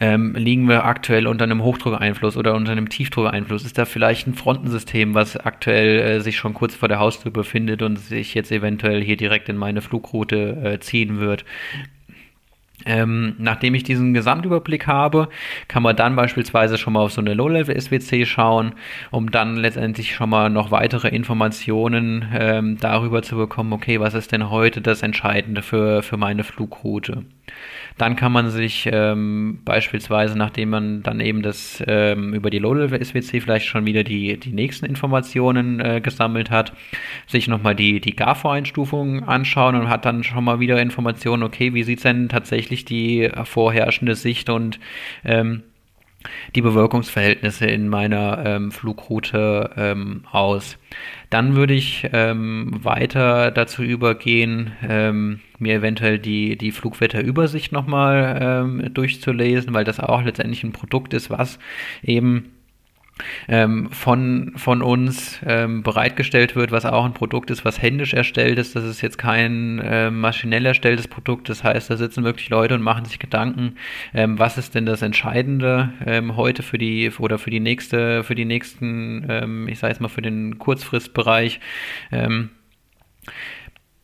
[0.00, 3.64] ähm, liegen wir aktuell unter einem Hochdruckeinfluss oder unter einem Tiefdruckeinfluss?
[3.64, 7.82] Ist da vielleicht ein Frontensystem, was aktuell äh, sich schon kurz vor der Haustür befindet
[7.82, 11.44] und sich jetzt eventuell hier direkt in meine Flugroute äh, ziehen wird?
[12.86, 15.28] Ähm, nachdem ich diesen Gesamtüberblick habe,
[15.66, 18.72] kann man dann beispielsweise schon mal auf so eine Low-Level-SWC schauen,
[19.10, 24.30] um dann letztendlich schon mal noch weitere Informationen ähm, darüber zu bekommen, okay, was ist
[24.30, 27.24] denn heute das Entscheidende für, für meine Flugroute.
[27.98, 33.40] Dann kann man sich ähm, beispielsweise, nachdem man dann eben das ähm, über die Low-Level-SWC
[33.40, 36.72] vielleicht schon wieder die, die nächsten Informationen äh, gesammelt hat,
[37.26, 41.82] sich nochmal die, die GAFO-Einstufung anschauen und hat dann schon mal wieder Informationen, okay, wie
[41.82, 44.78] sieht denn tatsächlich die vorherrschende Sicht und
[45.24, 45.64] ähm,
[46.54, 50.78] die Bewölkungsverhältnisse in meiner ähm, Flugroute ähm, aus.
[51.30, 58.94] Dann würde ich ähm, weiter dazu übergehen, ähm, mir eventuell die, die Flugwetterübersicht nochmal ähm,
[58.94, 61.58] durchzulesen, weil das auch letztendlich ein Produkt ist, was
[62.02, 62.52] eben
[63.48, 68.58] ähm, von, von uns ähm, bereitgestellt wird, was auch ein Produkt ist, was händisch erstellt
[68.58, 68.76] ist.
[68.76, 71.48] Das ist jetzt kein äh, maschinell erstelltes Produkt.
[71.48, 73.76] Das heißt, da sitzen wirklich Leute und machen sich Gedanken,
[74.14, 78.34] ähm, was ist denn das Entscheidende ähm, heute für die oder für die nächste, für
[78.34, 81.60] die nächsten, ähm, ich sage jetzt mal für den Kurzfristbereich.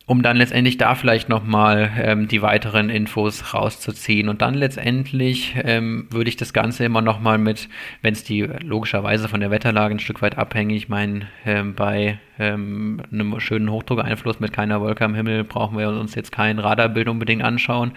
[0.07, 4.29] Um dann letztendlich da vielleicht nochmal ähm, die weiteren Infos rauszuziehen.
[4.29, 7.69] Und dann letztendlich ähm, würde ich das Ganze immer nochmal mit,
[8.03, 12.19] wenn es die logischerweise von der Wetterlage ein Stück weit abhängig, ich meine, ähm, bei
[12.37, 17.07] ähm, einem schönen Hochdruckeinfluss mit keiner Wolke am Himmel brauchen wir uns jetzt kein Radarbild
[17.07, 17.91] unbedingt anschauen.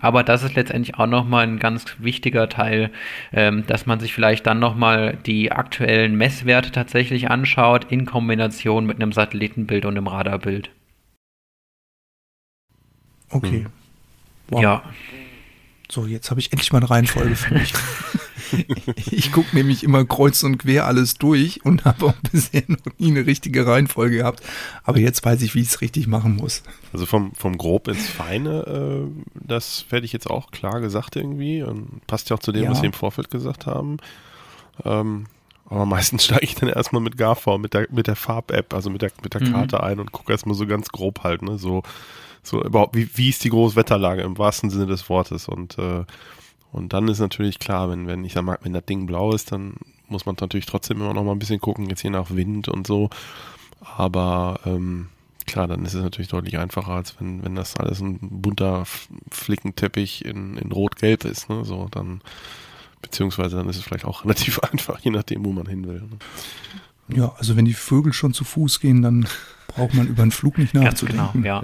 [0.00, 2.90] Aber das ist letztendlich auch nochmal ein ganz wichtiger Teil,
[3.32, 9.00] ähm, dass man sich vielleicht dann nochmal die aktuellen Messwerte tatsächlich anschaut in Kombination mit
[9.00, 10.70] einem Satellitenbild und einem Radarbild.
[13.30, 13.64] Okay.
[13.64, 13.66] Hm.
[14.48, 14.62] Wow.
[14.62, 14.82] Ja.
[15.90, 17.72] So, jetzt habe ich endlich mal eine Reihenfolge für mich.
[19.10, 23.10] ich gucke nämlich immer kreuz und quer alles durch und habe auch bisher noch nie
[23.10, 24.42] eine richtige Reihenfolge gehabt.
[24.82, 26.62] Aber jetzt weiß ich, wie ich es richtig machen muss.
[26.92, 31.62] Also vom, vom Grob ins Feine, äh, das werde ich jetzt auch klar gesagt irgendwie.
[31.62, 32.70] Und passt ja auch zu dem, ja.
[32.70, 33.98] was wir im Vorfeld gesagt haben.
[34.84, 35.26] Ähm,
[35.66, 39.02] aber meistens steige ich dann erstmal mit GAV, mit der, mit der Farb-App, also mit
[39.02, 39.52] der, mit der mhm.
[39.52, 41.58] Karte ein und gucke erstmal so ganz grob halt, ne?
[41.58, 41.82] So
[42.46, 45.48] so überhaupt, wie, wie ist die Großwetterlage im wahrsten Sinne des Wortes?
[45.48, 46.04] Und, äh,
[46.72, 49.52] und dann ist natürlich klar, wenn, wenn ich sag mal, wenn das Ding blau ist,
[49.52, 49.74] dann
[50.08, 52.86] muss man natürlich trotzdem immer noch mal ein bisschen gucken, jetzt je nach Wind und
[52.86, 53.10] so.
[53.96, 55.08] Aber ähm,
[55.46, 58.84] klar, dann ist es natürlich deutlich einfacher, als wenn, wenn das alles ein bunter
[59.30, 61.48] Flickenteppich in, in Rot-Gelb ist.
[61.48, 61.64] Ne?
[61.64, 62.20] So, dann,
[63.02, 66.02] beziehungsweise dann ist es vielleicht auch relativ einfach, je nachdem, wo man hin will.
[66.02, 66.18] Ne?
[67.16, 69.26] Ja, also wenn die Vögel schon zu Fuß gehen, dann
[69.68, 71.18] braucht man über einen Flug nicht nachzudenken.
[71.18, 71.62] Ganz genau, ja.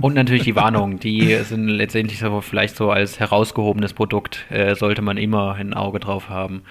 [0.00, 5.02] Und natürlich die Warnungen, die sind letztendlich so vielleicht so als herausgehobenes Produkt, äh, sollte
[5.02, 6.62] man immer ein Auge drauf haben.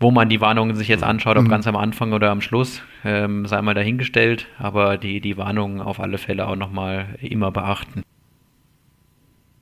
[0.00, 1.48] Wo man die Warnungen sich jetzt anschaut, ob mhm.
[1.48, 6.00] ganz am Anfang oder am Schluss, ähm, sei mal dahingestellt, aber die, die Warnungen auf
[6.00, 8.02] alle Fälle auch nochmal immer beachten.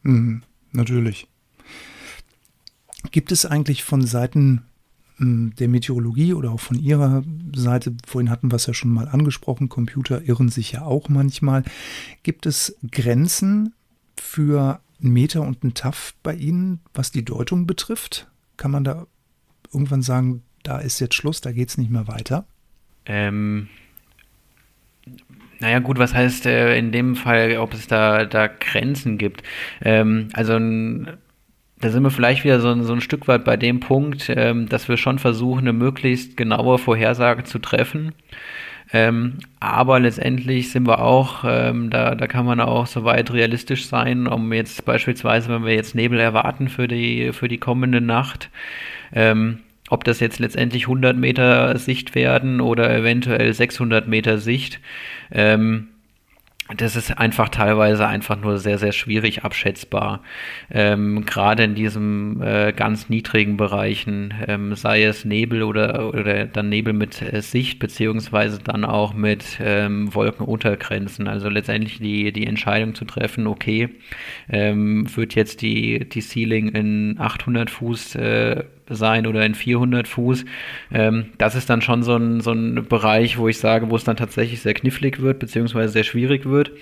[0.03, 0.43] Mhm,
[0.73, 1.27] natürlich.
[3.11, 4.63] Gibt es eigentlich von Seiten
[5.21, 7.23] der Meteorologie oder auch von Ihrer
[7.55, 11.63] Seite, vorhin hatten wir es ja schon mal angesprochen, Computer irren sich ja auch manchmal.
[12.23, 13.75] Gibt es Grenzen
[14.17, 18.29] für einen Meter und einen TAF bei Ihnen, was die Deutung betrifft?
[18.57, 19.07] Kann man da
[19.73, 22.47] irgendwann sagen, da ist jetzt Schluss, da geht es nicht mehr weiter?
[23.05, 23.69] Ähm,
[25.59, 29.43] naja, gut, was heißt äh, in dem Fall, ob es da, da Grenzen gibt?
[29.83, 31.19] Ähm, also ein
[31.81, 34.89] da sind wir vielleicht wieder so, so ein Stück weit bei dem Punkt, ähm, dass
[34.89, 38.13] wir schon versuchen, eine möglichst genaue Vorhersage zu treffen.
[38.93, 44.27] Ähm, aber letztendlich sind wir auch, ähm, da, da kann man auch soweit realistisch sein,
[44.27, 48.51] um jetzt beispielsweise, wenn wir jetzt Nebel erwarten für die, für die kommende Nacht,
[49.13, 54.81] ähm, ob das jetzt letztendlich 100 Meter Sicht werden oder eventuell 600 Meter Sicht.
[55.31, 55.89] Ähm,
[56.77, 60.23] das ist einfach teilweise einfach nur sehr, sehr schwierig abschätzbar.
[60.71, 66.69] Ähm, Gerade in diesen äh, ganz niedrigen Bereichen, ähm, sei es Nebel oder, oder dann
[66.69, 71.29] Nebel mit äh, Sicht, beziehungsweise dann auch mit ähm, Wolkenuntergrenzen.
[71.29, 73.89] Also letztendlich die, die Entscheidung zu treffen, okay,
[74.49, 80.45] ähm, wird jetzt die, die Ceiling in 800 Fuß äh, sein oder in 400 Fuß.
[80.93, 84.05] Ähm, das ist dann schon so ein, so ein Bereich, wo ich sage, wo es
[84.05, 86.73] dann tatsächlich sehr knifflig wird, beziehungsweise sehr schwierig wird.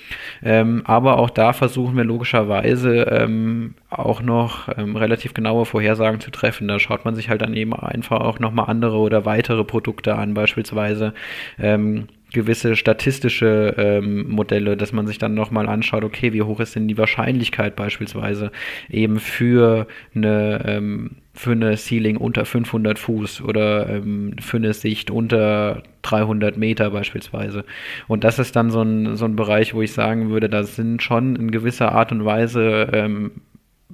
[0.42, 6.30] Ähm, aber auch da versuchen wir logischerweise ähm, auch noch ähm, relativ genaue Vorhersagen zu
[6.30, 6.68] treffen.
[6.68, 10.34] Da schaut man sich halt dann eben einfach auch nochmal andere oder weitere Produkte an,
[10.34, 11.14] beispielsweise
[11.58, 16.74] ähm, gewisse statistische ähm, Modelle, dass man sich dann nochmal anschaut, okay, wie hoch ist
[16.74, 18.52] denn die Wahrscheinlichkeit beispielsweise
[18.90, 25.10] eben für eine ähm, für eine Ceiling unter 500 Fuß oder ähm, für eine Sicht
[25.10, 27.64] unter 300 Meter beispielsweise.
[28.08, 31.00] Und das ist dann so ein, so ein Bereich, wo ich sagen würde, da sind
[31.00, 33.30] schon in gewisser Art und Weise ähm,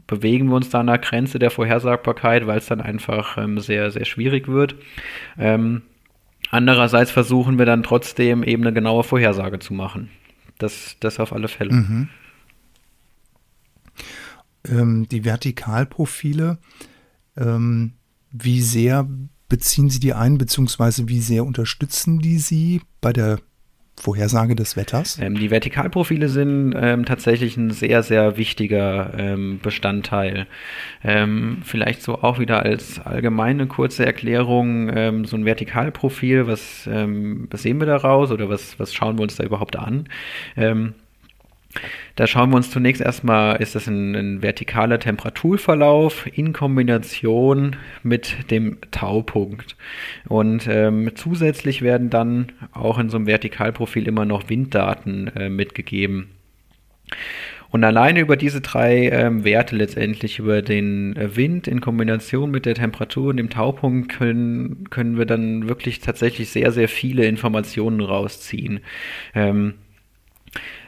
[0.07, 3.91] bewegen wir uns da an der Grenze der Vorhersagbarkeit, weil es dann einfach ähm, sehr,
[3.91, 4.75] sehr schwierig wird.
[6.55, 10.11] Andererseits versuchen wir dann trotzdem eben eine genaue Vorhersage zu machen.
[10.59, 11.73] Das, das auf alle Fälle.
[11.73, 12.09] Mhm.
[14.69, 16.59] Ähm, die Vertikalprofile,
[17.37, 17.95] ähm,
[18.31, 19.09] wie sehr
[19.49, 23.41] beziehen Sie die ein, beziehungsweise wie sehr unterstützen die Sie bei der
[23.97, 25.19] Vorhersage des Wetters?
[25.21, 30.47] Ähm, die Vertikalprofile sind ähm, tatsächlich ein sehr, sehr wichtiger ähm, Bestandteil.
[31.03, 37.49] Ähm, vielleicht so auch wieder als allgemeine kurze Erklärung, ähm, so ein Vertikalprofil, was, ähm,
[37.51, 40.09] was sehen wir daraus oder was, was schauen wir uns da überhaupt an?
[42.17, 48.51] Da schauen wir uns zunächst erstmal, ist das ein, ein, vertikaler Temperaturverlauf in Kombination mit
[48.51, 49.77] dem Taupunkt.
[50.29, 56.31] Und ähm, zusätzlich werden dann auch in so einem Vertikalprofil immer noch Winddaten äh, mitgegeben.
[57.75, 62.67] Und alleine über diese drei ähm, Werte letztendlich, über den äh, Wind in Kombination mit
[62.67, 68.01] der Temperatur und dem Taupunkt, können, können wir dann wirklich tatsächlich sehr, sehr viele Informationen
[68.01, 68.79] rausziehen.
[69.35, 69.75] Ähm,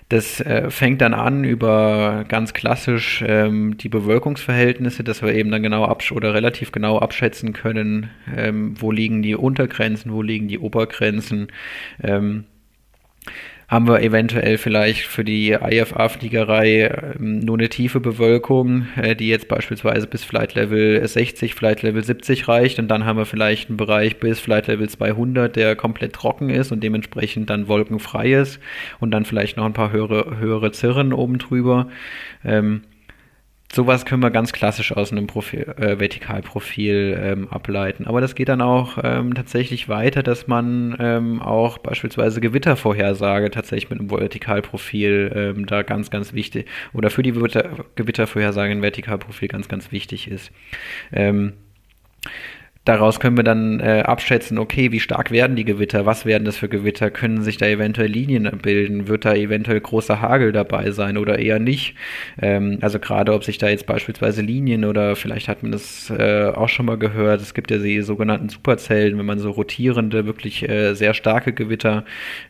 [0.09, 5.65] das äh, fängt dann an über ganz klassisch ähm, die Bewölkungsverhältnisse, dass wir eben dann
[5.65, 10.61] genau absch oder relativ genau abschätzen können, ähm, wo liegen die Untergrenzen, wo liegen die
[10.61, 11.49] Obergrenzen.
[12.03, 12.45] Ähm,
[13.69, 19.49] haben wir eventuell vielleicht für die IFA-Fliegerei ähm, nur eine tiefe Bewölkung, äh, die jetzt
[19.49, 23.77] beispielsweise bis Flight Level 60, Flight Level 70 reicht und dann haben wir vielleicht einen
[23.77, 28.61] Bereich bis Flight Level 200, der komplett trocken ist und dementsprechend dann wolkenfrei ist
[29.01, 31.89] und dann vielleicht noch ein paar höhere, höhere Zirren oben drüber.
[32.45, 32.83] Ähm,
[33.73, 38.07] Sowas können wir ganz klassisch aus einem Profil, äh, Vertikalprofil ähm, ableiten.
[38.07, 43.91] Aber das geht dann auch ähm, tatsächlich weiter, dass man ähm, auch beispielsweise Gewittervorhersage tatsächlich
[43.91, 49.49] mit einem Vertikalprofil ähm, da ganz, ganz wichtig oder für die Gewitter, Gewittervorhersage ein Vertikalprofil
[49.49, 50.53] ganz, ganz wichtig ist.
[52.87, 56.57] Daraus können wir dann äh, abschätzen, okay, wie stark werden die Gewitter, was werden das
[56.57, 61.19] für Gewitter, können sich da eventuell Linien bilden, wird da eventuell großer Hagel dabei sein
[61.19, 61.97] oder eher nicht.
[62.41, 66.53] Ähm, also gerade ob sich da jetzt beispielsweise Linien oder vielleicht hat man das äh,
[66.55, 70.69] auch schon mal gehört, es gibt ja die sogenannten Superzellen, wenn man so rotierende, wirklich
[70.69, 72.05] äh, sehr starke Gewitter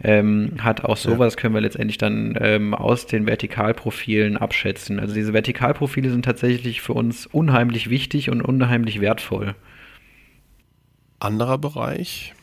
[0.04, 1.40] ähm, hat, auch sowas ja.
[1.40, 5.00] können wir letztendlich dann ähm, aus den Vertikalprofilen abschätzen.
[5.00, 9.54] Also diese Vertikalprofile sind tatsächlich für uns unheimlich wichtig und unheimlich wertvoll
[11.18, 12.34] anderer Bereich.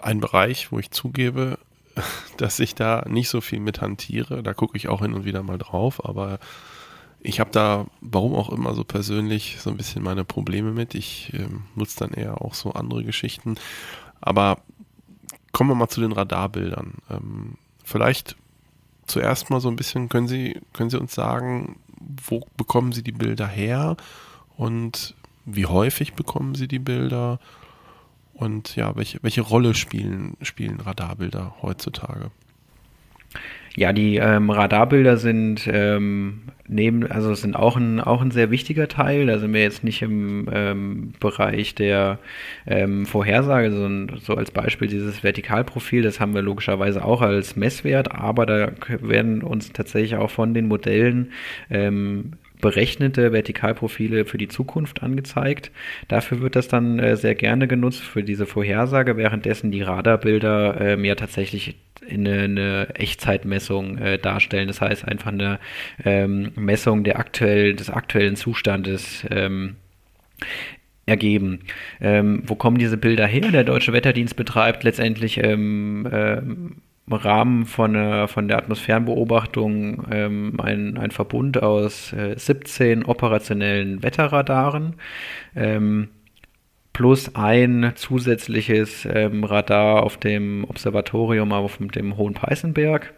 [0.00, 1.58] Ein Bereich, wo ich zugebe,
[2.36, 4.42] dass ich da nicht so viel mit hantiere.
[4.42, 6.38] Da gucke ich auch hin und wieder mal drauf, aber
[7.20, 10.94] ich habe da, warum auch immer, so persönlich so ein bisschen meine Probleme mit.
[10.94, 13.56] Ich äh, nutze dann eher auch so andere Geschichten.
[14.20, 14.58] Aber
[15.52, 16.94] kommen wir mal zu den Radarbildern.
[17.10, 18.36] Ähm, vielleicht
[19.06, 23.12] zuerst mal so ein bisschen, können Sie, können Sie uns sagen, wo bekommen Sie die
[23.12, 23.96] Bilder her
[24.56, 25.14] und
[25.46, 27.38] wie häufig bekommen Sie die Bilder?
[28.34, 32.30] Und ja, welche, welche Rolle spielen, spielen Radarbilder heutzutage?
[33.76, 38.88] Ja, die ähm, Radarbilder sind ähm, neben, also sind auch ein, auch ein sehr wichtiger
[38.88, 39.26] Teil.
[39.26, 42.18] Da sind wir jetzt nicht im ähm, Bereich der
[42.66, 48.12] ähm, Vorhersage, sondern so als Beispiel dieses Vertikalprofil, das haben wir logischerweise auch als Messwert,
[48.12, 51.32] aber da werden uns tatsächlich auch von den Modellen
[51.68, 55.70] ähm, berechnete Vertikalprofile für die Zukunft angezeigt.
[56.08, 61.04] Dafür wird das dann äh, sehr gerne genutzt für diese Vorhersage, währenddessen die Radarbilder ähm,
[61.04, 61.76] ja tatsächlich
[62.08, 64.68] eine, eine Echtzeitmessung äh, darstellen.
[64.68, 65.58] Das heißt einfach eine
[66.04, 69.26] ähm, Messung der aktuell, des aktuellen Zustandes.
[69.30, 69.76] Ähm,
[71.06, 71.60] ergeben.
[72.00, 73.52] Ähm, wo kommen diese Bilder her?
[73.52, 76.76] Der Deutsche Wetterdienst betreibt letztendlich ähm, ähm,
[77.08, 84.96] Rahmen von, von der Atmosphärenbeobachtung ähm, ein, ein Verbund aus äh, 17 operationellen Wetterradaren
[85.54, 86.08] ähm,
[86.92, 93.12] plus ein zusätzliches ähm, Radar auf dem Observatorium auf dem Hohen Peißenberg.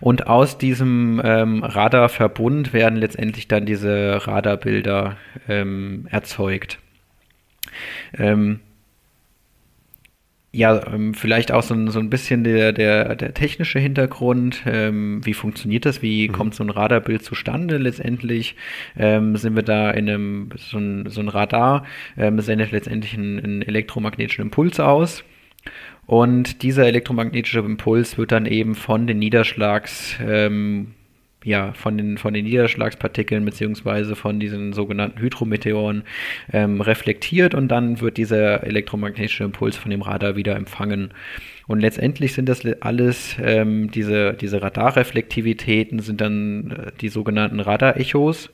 [0.00, 5.16] Und aus diesem ähm, Radarverbund werden letztendlich dann diese Radarbilder
[5.48, 6.78] ähm, erzeugt.
[8.16, 8.60] Ähm,
[10.56, 14.62] ja, ähm, vielleicht auch so ein, so ein bisschen der, der, der technische Hintergrund.
[14.66, 16.00] Ähm, wie funktioniert das?
[16.00, 16.32] Wie mhm.
[16.32, 17.76] kommt so ein Radarbild zustande?
[17.76, 18.56] Letztendlich
[18.96, 21.84] ähm, sind wir da in einem, so ein, so ein Radar,
[22.16, 25.24] ähm, sendet letztendlich einen, einen elektromagnetischen Impuls aus.
[26.06, 30.94] Und dieser elektromagnetische Impuls wird dann eben von den Niederschlags, ähm,
[31.46, 36.02] ja, von den, von den Niederschlagspartikeln beziehungsweise von diesen sogenannten Hydrometeoren
[36.52, 41.14] ähm, reflektiert und dann wird dieser elektromagnetische Impuls von dem Radar wieder empfangen.
[41.68, 48.50] Und letztendlich sind das alles, ähm, diese, diese Radarreflektivitäten sind dann äh, die sogenannten Radarechos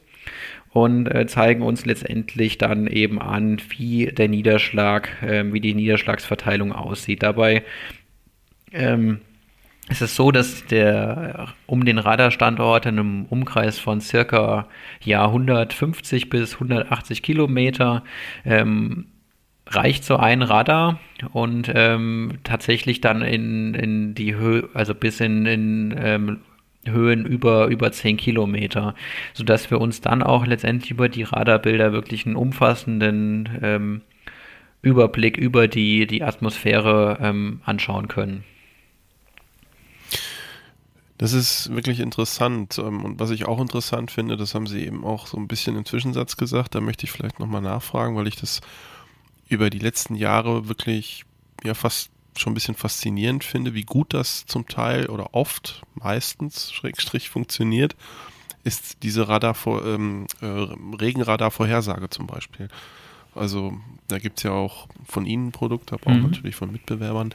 [0.69, 6.73] und äh, zeigen uns letztendlich dann eben an, wie der Niederschlag, äh, wie die Niederschlagsverteilung
[6.73, 7.23] aussieht.
[7.23, 7.63] Dabei
[8.71, 9.21] ähm,
[9.89, 14.69] es ist so, dass der um den Radarstandort in einem Umkreis von circa
[15.05, 18.05] ja, 150 bis 180 Kilometer
[18.45, 19.07] ähm,
[19.67, 21.01] reicht so ein Radar
[21.33, 26.41] und ähm, tatsächlich dann in, in die Höhe, also bis in, in ähm,
[26.87, 28.95] Höhen über, über 10 Kilometer,
[29.35, 34.01] sodass wir uns dann auch letztendlich über die Radarbilder wirklich einen umfassenden ähm,
[34.83, 38.45] Überblick über die, die Atmosphäre ähm, anschauen können.
[41.19, 42.79] Das ist wirklich interessant.
[42.79, 45.77] Ähm, und was ich auch interessant finde, das haben Sie eben auch so ein bisschen
[45.77, 48.61] im Zwischensatz gesagt, da möchte ich vielleicht nochmal nachfragen, weil ich das
[49.49, 51.25] über die letzten Jahre wirklich
[51.63, 56.73] ja fast schon ein bisschen faszinierend finde, wie gut das zum Teil oder oft, meistens,
[56.73, 57.95] Schrägstrich, funktioniert,
[58.65, 62.69] ist diese Radar ähm, äh, Regenradar-Vorhersage zum Beispiel.
[63.35, 66.23] Also da gibt es ja auch von Ihnen Produkte, aber auch mhm.
[66.23, 67.35] natürlich von Mitbewerbern.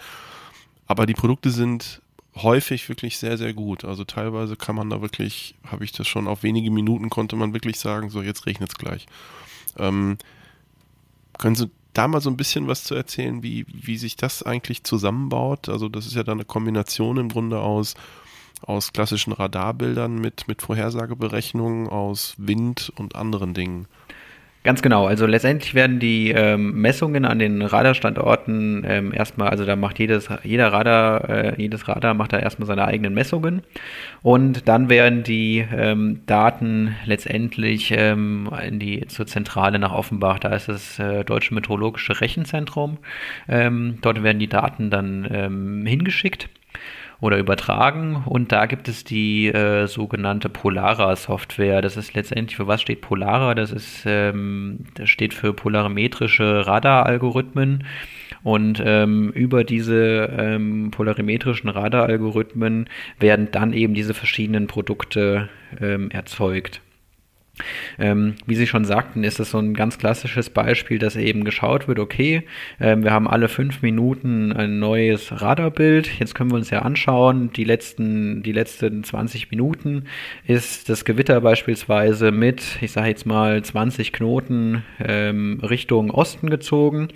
[0.86, 2.01] Aber die Produkte sind
[2.43, 3.85] häufig wirklich sehr, sehr gut.
[3.85, 7.53] Also teilweise kann man da wirklich, habe ich das schon auf wenige Minuten, konnte man
[7.53, 9.05] wirklich sagen, so jetzt regnet es gleich.
[9.77, 10.17] Ähm,
[11.38, 14.83] können Sie da mal so ein bisschen was zu erzählen, wie, wie sich das eigentlich
[14.83, 15.69] zusammenbaut?
[15.69, 17.95] Also das ist ja dann eine Kombination im Grunde aus,
[18.61, 23.88] aus klassischen Radarbildern mit, mit Vorhersageberechnungen, aus Wind und anderen Dingen.
[24.68, 25.07] Ganz genau.
[25.07, 30.28] Also letztendlich werden die ähm, Messungen an den Radarstandorten ähm, erstmal, also da macht jedes,
[30.43, 33.61] jeder Radar, äh, jedes Radar macht da erstmal seine eigenen Messungen
[34.24, 40.39] und dann werden die ähm, Daten letztendlich ähm, in die zur Zentrale nach Offenbach.
[40.39, 42.97] Da ist das äh, Deutsche Meteorologische Rechenzentrum.
[43.47, 46.49] Ähm, dort werden die Daten dann ähm, hingeschickt
[47.20, 48.24] oder übertragen.
[48.26, 51.82] Und da gibt es die äh, sogenannte Polara-Software.
[51.82, 53.55] Das ist letztendlich, für was steht Polara?
[53.55, 57.84] Das ist, ähm, das steht für polarimetrische Radaralgorithmen.
[58.43, 62.88] Und ähm, über diese ähm, polarimetrischen Radaralgorithmen
[63.20, 65.49] werden dann eben diese verschiedenen Produkte
[65.82, 66.82] ähm, erzeugt.
[67.99, 71.88] Ähm, wie Sie schon sagten, ist es so ein ganz klassisches Beispiel, dass eben geschaut
[71.88, 72.43] wird, okay,
[72.80, 76.20] ähm, wir haben alle fünf Minuten ein neues Radarbild.
[76.20, 80.05] Jetzt können wir uns ja anschauen, die letzten, die letzten 20 Minuten
[80.45, 87.10] ist das Gewitter beispielsweise mit, ich sage jetzt mal, 20 Knoten ähm, Richtung Osten gezogen.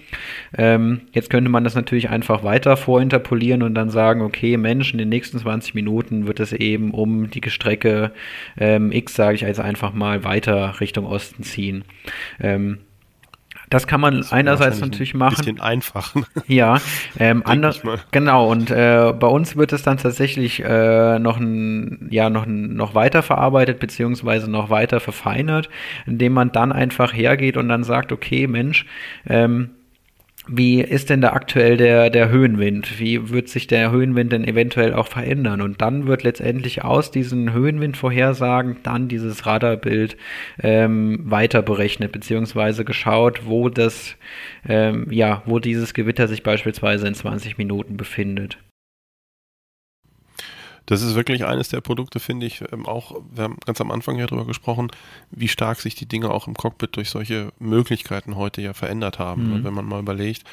[0.57, 4.97] Ähm, jetzt könnte man das natürlich einfach weiter vorinterpolieren und dann sagen, okay, Mensch, in
[4.97, 8.11] den nächsten 20 Minuten wird es eben um die Strecke
[8.57, 11.83] ähm, X, sage ich also einfach mal, weiter Richtung Osten ziehen.
[12.39, 12.79] Ähm,
[13.71, 15.35] das kann man das einerseits natürlich machen.
[15.35, 16.13] Ein bisschen einfach.
[16.47, 16.79] Ja,
[17.19, 18.51] ähm, anders, genau.
[18.51, 22.95] Und äh, bei uns wird es dann tatsächlich äh, noch, ein, ja, noch, ein, noch
[22.95, 25.69] weiter verarbeitet beziehungsweise noch weiter verfeinert,
[26.05, 28.85] indem man dann einfach hergeht und dann sagt, okay, Mensch,
[29.25, 29.69] ähm,
[30.53, 32.99] wie ist denn da aktuell der, der Höhenwind?
[32.99, 35.61] Wie wird sich der Höhenwind denn eventuell auch verändern?
[35.61, 40.17] Und dann wird letztendlich aus diesen Höhenwindvorhersagen dann dieses Radarbild
[40.61, 44.17] ähm, weiter berechnet, beziehungsweise geschaut, wo das,
[44.67, 48.57] ähm, ja, wo dieses Gewitter sich beispielsweise in 20 Minuten befindet.
[50.85, 54.17] Das ist wirklich eines der Produkte, finde ich, ähm, auch, wir haben ganz am Anfang
[54.17, 54.91] ja drüber gesprochen,
[55.29, 59.59] wie stark sich die Dinge auch im Cockpit durch solche Möglichkeiten heute ja verändert haben.
[59.59, 59.63] Mhm.
[59.63, 60.43] Wenn man mal überlegt,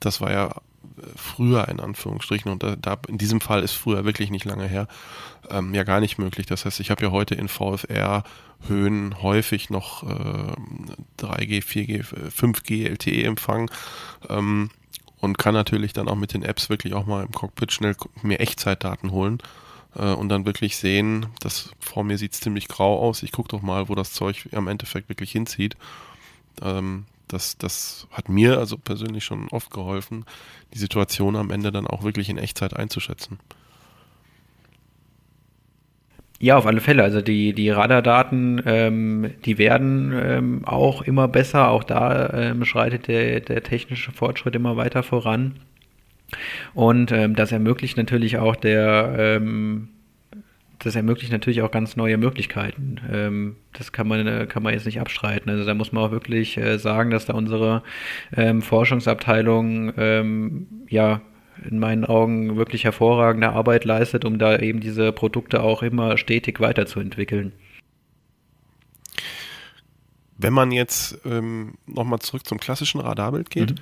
[0.00, 4.04] das war ja äh, früher in Anführungsstrichen und da, da, in diesem Fall ist früher
[4.04, 4.88] wirklich nicht lange her
[5.50, 6.46] ähm, ja gar nicht möglich.
[6.46, 8.24] Das heißt, ich habe ja heute in VFR
[8.66, 10.54] Höhen häufig noch äh,
[11.18, 13.70] 3G, 4G, 5G LTE Empfang
[14.30, 14.70] ähm,
[15.20, 18.40] und kann natürlich dann auch mit den Apps wirklich auch mal im Cockpit schnell mir
[18.40, 19.38] Echtzeitdaten holen
[19.96, 23.22] äh, und dann wirklich sehen, dass vor mir sieht es ziemlich grau aus.
[23.22, 25.76] Ich gucke doch mal, wo das Zeug am Endeffekt wirklich hinzieht.
[26.62, 30.24] Ähm, das, das hat mir also persönlich schon oft geholfen,
[30.72, 33.38] die Situation am Ende dann auch wirklich in Echtzeit einzuschätzen.
[36.40, 37.02] Ja, auf alle Fälle.
[37.02, 41.70] Also die, die Radardaten, ähm, die werden ähm, auch immer besser.
[41.70, 45.60] Auch da ähm, schreitet der, der technische Fortschritt immer weiter voran.
[46.74, 49.88] Und ähm, das ermöglicht natürlich auch der, ähm,
[50.78, 53.00] das ermöglicht natürlich auch ganz neue Möglichkeiten.
[53.10, 55.50] Ähm, das kann man, äh, kann man jetzt nicht abstreiten.
[55.50, 57.82] Also da muss man auch wirklich äh, sagen, dass da unsere
[58.36, 61.20] ähm, Forschungsabteilung ähm, ja
[61.68, 66.60] in meinen Augen wirklich hervorragende Arbeit leistet, um da eben diese Produkte auch immer stetig
[66.60, 67.52] weiterzuentwickeln.
[70.36, 73.76] Wenn man jetzt ähm, nochmal zurück zum klassischen Radarbild geht, mhm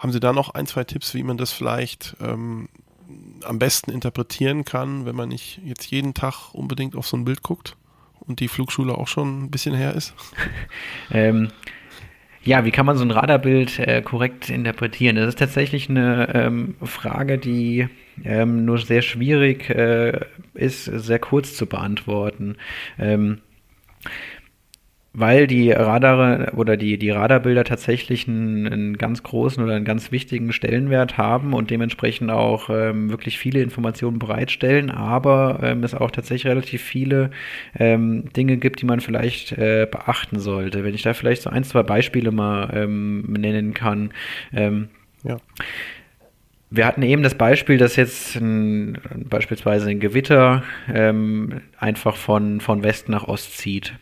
[0.00, 2.68] haben Sie da noch ein, zwei Tipps, wie man das vielleicht ähm,
[3.44, 7.42] am besten interpretieren kann, wenn man nicht jetzt jeden Tag unbedingt auf so ein Bild
[7.42, 7.76] guckt
[8.20, 10.14] und die Flugschule auch schon ein bisschen her ist?
[11.12, 11.48] ähm,
[12.42, 15.16] ja, wie kann man so ein Radarbild äh, korrekt interpretieren?
[15.16, 17.88] Das ist tatsächlich eine ähm, Frage, die
[18.24, 20.18] ähm, nur sehr schwierig äh,
[20.54, 22.56] ist, sehr kurz zu beantworten.
[22.98, 23.42] Ähm,
[25.12, 30.12] weil die Radare oder die, die Radarbilder tatsächlich einen, einen, ganz großen oder einen ganz
[30.12, 36.12] wichtigen Stellenwert haben und dementsprechend auch ähm, wirklich viele Informationen bereitstellen, aber ähm, es auch
[36.12, 37.30] tatsächlich relativ viele
[37.76, 40.84] ähm, Dinge gibt, die man vielleicht äh, beachten sollte.
[40.84, 44.12] Wenn ich da vielleicht so ein, zwei Beispiele mal ähm, nennen kann.
[44.52, 44.90] Ähm,
[45.24, 45.38] ja.
[46.72, 48.96] Wir hatten eben das Beispiel, dass jetzt ein,
[49.28, 53.94] beispielsweise ein Gewitter ähm, einfach von, von West nach Ost zieht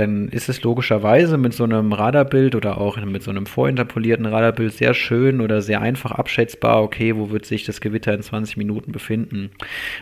[0.00, 4.72] dann ist es logischerweise mit so einem Radarbild oder auch mit so einem vorinterpolierten Radarbild
[4.72, 8.92] sehr schön oder sehr einfach abschätzbar, okay, wo wird sich das Gewitter in 20 Minuten
[8.92, 9.50] befinden.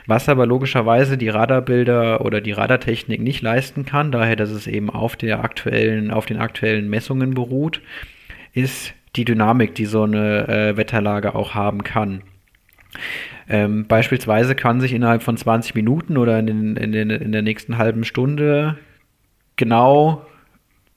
[0.07, 4.89] Was aber logischerweise die Radarbilder oder die Radartechnik nicht leisten kann, daher, dass es eben
[4.89, 7.83] auf der aktuellen, auf den aktuellen Messungen beruht,
[8.53, 12.23] ist die Dynamik, die so eine äh, Wetterlage auch haben kann.
[13.49, 17.43] Ähm, beispielsweise kann sich innerhalb von 20 Minuten oder in, den, in, den, in der
[17.43, 18.77] nächsten halben Stunde
[19.59, 20.25] genau,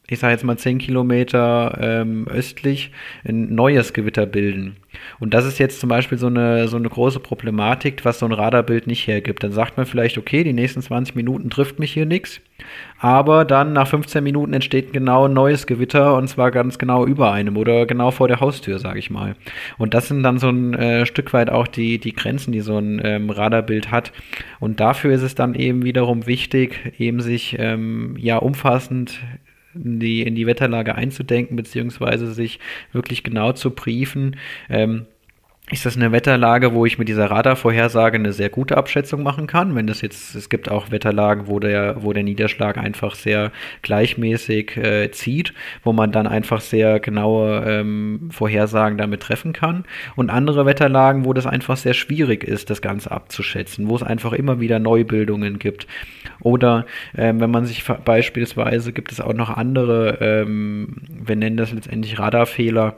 [0.07, 2.91] ich sage jetzt mal 10 Kilometer ähm, östlich,
[3.23, 4.75] ein neues Gewitter bilden.
[5.19, 8.33] Und das ist jetzt zum Beispiel so eine, so eine große Problematik, was so ein
[8.33, 9.41] Radarbild nicht hergibt.
[9.41, 12.41] Dann sagt man vielleicht, okay, die nächsten 20 Minuten trifft mich hier nichts,
[13.01, 17.31] aber dann nach 15 Minuten entsteht genau ein neues Gewitter und zwar ganz genau über
[17.31, 19.35] einem oder genau vor der Haustür, sage ich mal.
[19.79, 22.77] Und das sind dann so ein äh, Stück weit auch die, die Grenzen, die so
[22.77, 24.13] ein ähm, Radarbild hat.
[24.59, 29.19] Und dafür ist es dann eben wiederum wichtig, eben sich ähm, ja umfassend
[29.73, 32.59] in die, in die Wetterlage einzudenken, beziehungsweise sich
[32.91, 34.35] wirklich genau zu briefen.
[34.69, 35.07] Ähm,
[35.69, 39.73] ist das eine Wetterlage, wo ich mit dieser Radarvorhersage eine sehr gute Abschätzung machen kann?
[39.73, 44.75] Wenn das jetzt, es gibt auch Wetterlagen, wo der, wo der Niederschlag einfach sehr gleichmäßig
[44.75, 45.53] äh, zieht,
[45.83, 49.85] wo man dann einfach sehr genaue ähm, Vorhersagen damit treffen kann.
[50.17, 54.33] Und andere Wetterlagen, wo das einfach sehr schwierig ist, das Ganze abzuschätzen, wo es einfach
[54.33, 55.87] immer wieder Neubildungen gibt.
[56.41, 56.85] Oder
[57.15, 62.19] ähm, wenn man sich beispielsweise gibt es auch noch andere, ähm, wir nennen das letztendlich
[62.19, 62.95] Radarfehler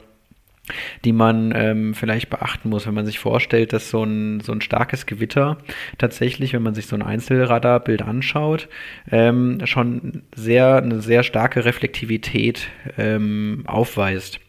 [1.03, 4.61] die man ähm, vielleicht beachten muss, wenn man sich vorstellt, dass so ein, so ein
[4.61, 5.57] starkes Gewitter
[5.97, 8.69] tatsächlich, wenn man sich so ein Einzelradarbild anschaut,
[9.11, 14.39] ähm, schon sehr, eine sehr starke Reflektivität ähm, aufweist.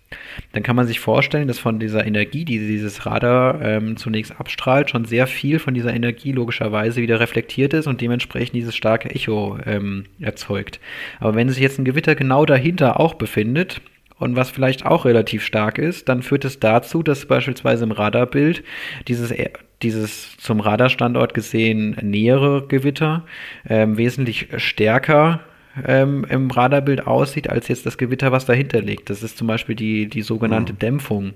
[0.53, 4.91] Dann kann man sich vorstellen, dass von dieser Energie, die dieses Radar ähm, zunächst abstrahlt,
[4.91, 9.59] schon sehr viel von dieser Energie logischerweise wieder reflektiert ist und dementsprechend dieses starke Echo
[9.67, 10.79] ähm, erzeugt.
[11.19, 13.81] Aber wenn sich jetzt ein Gewitter genau dahinter auch befindet,
[14.19, 18.63] und was vielleicht auch relativ stark ist, dann führt es dazu, dass beispielsweise im Radarbild
[19.09, 19.51] dieses, e,
[19.83, 23.25] dieses zum Radarstandort gesehen nähere Gewitter
[23.69, 25.41] ähm, wesentlich stärker
[25.85, 29.11] ähm, im Radarbild aussieht, als jetzt das Gewitter, was dahinter liegt.
[29.11, 30.79] Das ist zum Beispiel die, die sogenannte mhm.
[30.79, 31.33] Dämpfung.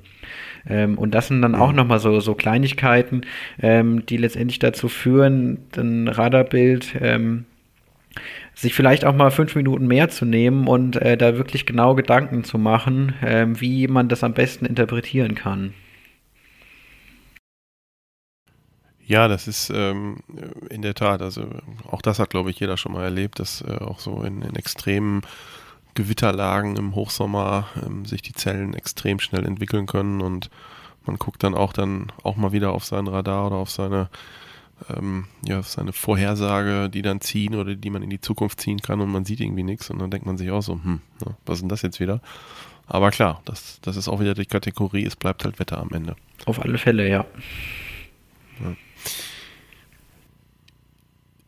[0.69, 1.61] Ähm, und das sind dann mhm.
[1.61, 3.23] auch nochmal so, so Kleinigkeiten,
[3.61, 7.47] ähm, die letztendlich dazu führen, ein Radarbild ähm,
[8.59, 12.43] sich vielleicht auch mal fünf Minuten mehr zu nehmen und äh, da wirklich genau Gedanken
[12.43, 15.75] zu machen, äh, wie man das am besten interpretieren kann.
[19.07, 20.17] Ja, das ist ähm,
[20.71, 21.47] in der Tat, also
[21.89, 24.57] auch das hat, glaube ich, jeder schon mal erlebt, dass äh, auch so in, in,
[24.57, 25.23] extremen
[25.95, 30.51] Gewitterlagen im Hochsommer ähm, sich die Zellen extrem schnell entwickeln können und
[31.07, 34.11] man guckt dann auch dann auch mal wieder auf sein Radar oder auf seine
[34.95, 39.01] ähm, ja, seine Vorhersage, die dann ziehen oder die man in die Zukunft ziehen kann
[39.01, 41.57] und man sieht irgendwie nichts und dann denkt man sich auch so, hm, ne, was
[41.57, 42.21] ist denn das jetzt wieder?
[42.87, 46.17] Aber klar, das, das ist auch wieder die Kategorie, es bleibt halt Wetter am Ende.
[46.47, 47.27] Auf alle Fälle, ja.
[48.61, 48.77] ja.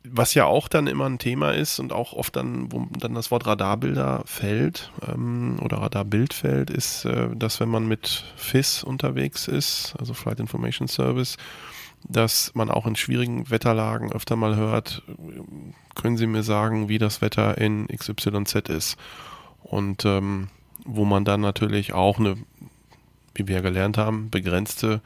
[0.04, 3.30] Was ja auch dann immer ein Thema ist und auch oft dann, wo dann das
[3.30, 9.48] Wort Radarbilder fällt ähm, oder Radarbild fällt, ist, äh, dass wenn man mit FIS unterwegs
[9.48, 11.36] ist, also Flight Information Service,
[12.04, 15.02] dass man auch in schwierigen Wetterlagen öfter mal hört,
[15.94, 18.96] können Sie mir sagen, wie das Wetter in XYZ ist.
[19.62, 20.48] Und ähm,
[20.84, 22.36] wo man dann natürlich auch eine,
[23.34, 25.02] wie wir gelernt haben, begrenzte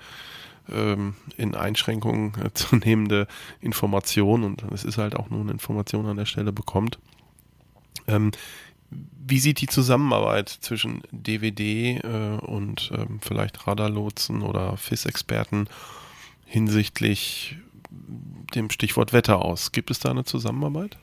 [0.71, 3.27] ähm, in Einschränkungen äh, zu nehmende
[3.61, 6.99] Information, und es ist halt auch nur eine Information an der Stelle, bekommt.
[8.07, 8.31] Ähm,
[9.27, 15.69] wie sieht die Zusammenarbeit zwischen DVD äh, und ähm, vielleicht Radarlotsen oder FIS-Experten
[16.55, 17.57] hinsichtlich
[18.55, 19.73] dem Stichwort Wetter aus.
[19.73, 20.97] Gibt es da eine Zusammenarbeit?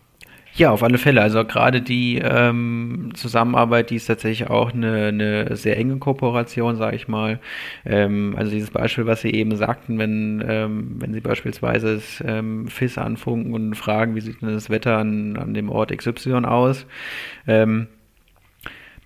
[0.54, 1.22] Ja, auf alle Fälle.
[1.22, 6.96] Also gerade die ähm, Zusammenarbeit, die ist tatsächlich auch eine, eine sehr enge Kooperation, sage
[6.96, 7.40] ich mal.
[7.86, 12.68] Ähm, also dieses Beispiel, was Sie eben sagten, wenn, ähm, wenn Sie beispielsweise das ähm,
[12.68, 16.86] FIS anfunken und fragen, wie sieht denn das Wetter an, an dem Ort XY aus,
[17.48, 17.88] ähm,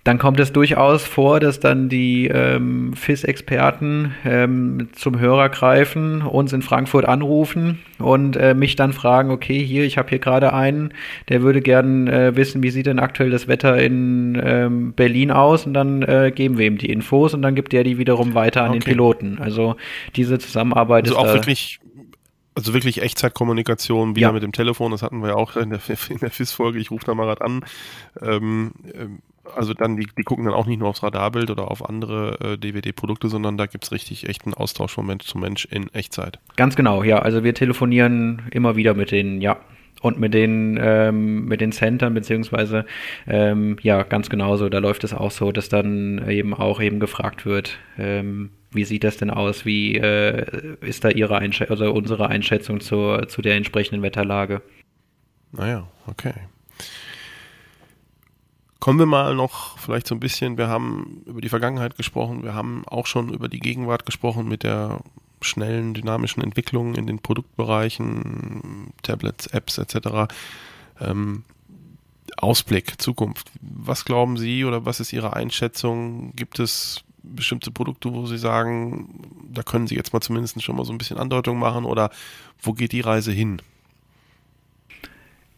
[0.06, 6.52] dann kommt es durchaus vor, dass dann die ähm, FIS-Experten ähm, zum Hörer greifen, uns
[6.52, 10.94] in Frankfurt anrufen und äh, mich dann fragen, okay, hier, ich habe hier gerade einen,
[11.28, 15.66] der würde gern äh, wissen, wie sieht denn aktuell das Wetter in ähm, Berlin aus
[15.66, 18.62] und dann äh, geben wir ihm die Infos und dann gibt er die wiederum weiter
[18.62, 18.78] an okay.
[18.78, 19.38] den Piloten.
[19.40, 19.74] Also
[20.14, 21.80] diese Zusammenarbeit also ist auch wirklich
[22.54, 24.32] also wirklich Echtzeitkommunikation wieder ja.
[24.32, 27.06] mit dem Telefon, das hatten wir ja auch in der, in der FIS-Folge, ich rufe
[27.06, 27.64] da mal gerade an.
[28.22, 29.18] Ähm, ähm
[29.54, 32.58] also dann, die, die gucken dann auch nicht nur aufs Radarbild oder auf andere äh,
[32.58, 36.38] DVD-Produkte, sondern da gibt es richtig echten Austausch von Mensch zu Mensch in Echtzeit.
[36.56, 37.18] Ganz genau, ja.
[37.20, 39.58] Also wir telefonieren immer wieder mit denen, ja.
[40.02, 42.84] Und mit den, ähm, mit den Centern, beziehungsweise,
[43.26, 47.46] ähm, ja, ganz genauso, da läuft es auch so, dass dann eben auch eben gefragt
[47.46, 49.64] wird, ähm, wie sieht das denn aus?
[49.64, 54.60] Wie äh, ist da Ihre Einschätzung, also unsere Einschätzung zur, zu der entsprechenden Wetterlage?
[55.52, 56.34] Naja, okay.
[58.86, 62.54] Kommen wir mal noch vielleicht so ein bisschen, wir haben über die Vergangenheit gesprochen, wir
[62.54, 65.00] haben auch schon über die Gegenwart gesprochen mit der
[65.40, 70.32] schnellen, dynamischen Entwicklung in den Produktbereichen, Tablets, Apps etc.
[71.00, 71.42] Ähm,
[72.36, 73.50] Ausblick, Zukunft.
[73.60, 76.32] Was glauben Sie oder was ist Ihre Einschätzung?
[76.36, 79.20] Gibt es bestimmte Produkte, wo Sie sagen,
[79.52, 82.10] da können Sie jetzt mal zumindest schon mal so ein bisschen Andeutung machen oder
[82.62, 83.60] wo geht die Reise hin?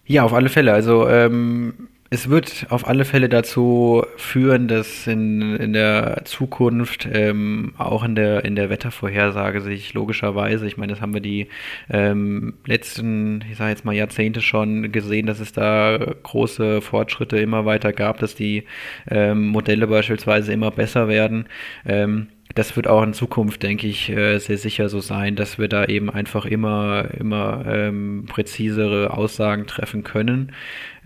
[0.06, 0.72] Ja, auf alle Fälle.
[0.72, 7.74] Also ähm, es wird auf alle Fälle dazu führen, dass in, in der Zukunft ähm,
[7.76, 11.48] auch in der in der Wettervorhersage sich logischerweise, ich meine, das haben wir die
[11.90, 17.66] ähm, letzten, ich sage jetzt mal Jahrzehnte schon gesehen, dass es da große Fortschritte immer
[17.66, 18.64] weiter gab, dass die
[19.10, 21.47] ähm, Modelle beispielsweise immer besser werden.
[21.85, 25.68] Ähm, das wird auch in Zukunft, denke ich, äh, sehr sicher so sein, dass wir
[25.68, 30.52] da eben einfach immer, immer ähm, präzisere Aussagen treffen können.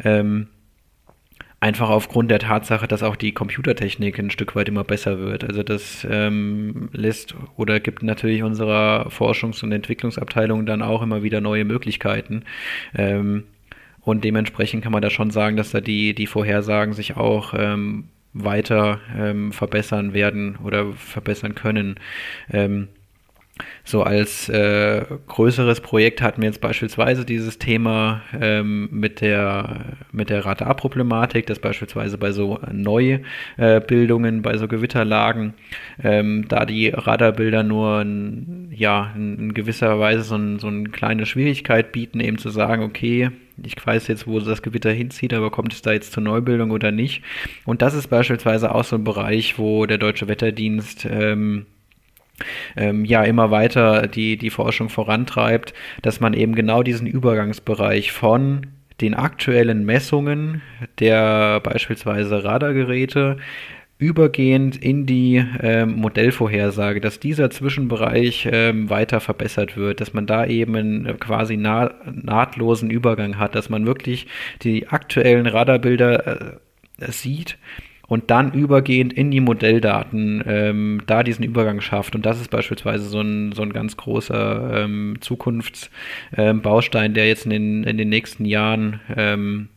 [0.03, 0.47] Ähm,
[1.63, 5.45] Einfach aufgrund der Tatsache, dass auch die Computertechnik ein Stück weit immer besser wird.
[5.45, 11.41] Also das ähm, lässt oder gibt natürlich unserer Forschungs- und Entwicklungsabteilung dann auch immer wieder
[11.41, 12.43] neue Möglichkeiten.
[12.97, 13.45] Ähm,
[14.01, 18.09] und dementsprechend kann man da schon sagen, dass da die, die Vorhersagen sich auch ähm,
[18.33, 21.95] weiter ähm, verbessern werden oder verbessern können.
[22.53, 22.89] Ähm,
[23.85, 30.31] so als äh, größeres Projekt hatten wir jetzt beispielsweise dieses Thema ähm, mit der mit
[30.31, 35.55] der Radarproblematik, dass beispielsweise bei so Neubildungen, äh, bei so Gewitterlagen,
[36.03, 40.85] ähm, da die Radarbilder nur ein, ja in, in gewisser Weise so, ein, so eine
[40.85, 43.31] kleine Schwierigkeit bieten, eben zu sagen, okay,
[43.63, 46.91] ich weiß jetzt, wo das Gewitter hinzieht, aber kommt es da jetzt zur Neubildung oder
[46.91, 47.23] nicht?
[47.67, 51.67] Und das ist beispielsweise auch so ein Bereich, wo der Deutsche Wetterdienst ähm,
[52.77, 58.67] ähm, ja immer weiter die, die Forschung vorantreibt, dass man eben genau diesen Übergangsbereich von
[59.01, 60.63] den aktuellen Messungen
[60.99, 63.39] der beispielsweise Radargeräte
[64.03, 70.45] übergehend in die ähm, Modellvorhersage, dass dieser Zwischenbereich ähm, weiter verbessert wird, dass man da
[70.45, 74.27] eben einen quasi nah nahtlosen Übergang hat, dass man wirklich
[74.63, 76.59] die aktuellen Radarbilder
[76.99, 77.59] äh, sieht
[78.13, 82.15] und dann übergehend in die Modelldaten ähm, da diesen Übergang schafft.
[82.15, 87.47] Und das ist beispielsweise so ein, so ein ganz großer ähm, Zukunftsbaustein, ähm, der jetzt
[87.47, 89.71] in den, in den nächsten Jahren ähm,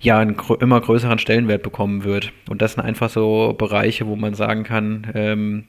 [0.00, 2.32] ja einen gr immer größeren Stellenwert bekommen wird.
[2.48, 5.64] Und das sind einfach so Bereiche, wo man sagen kann, ähm,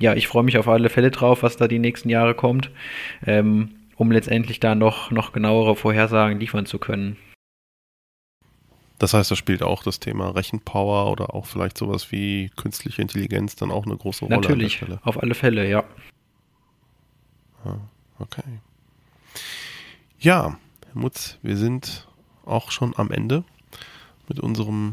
[0.00, 2.72] ja, ich freue mich auf alle Fälle drauf, was da die nächsten Jahre kommt,
[3.24, 7.16] ähm, um letztendlich da noch, noch genauere Vorhersagen liefern zu können.
[8.98, 13.56] Das heißt, da spielt auch das Thema Rechenpower oder auch vielleicht sowas wie künstliche Intelligenz
[13.56, 14.36] dann auch eine große Rolle.
[14.36, 15.84] Natürlich, auf alle Fälle, ja.
[17.64, 17.76] Ah,
[18.18, 18.42] okay.
[20.18, 20.56] Ja,
[20.86, 22.06] Herr Mutz, wir sind
[22.46, 23.44] auch schon am Ende
[24.28, 24.92] mit unserem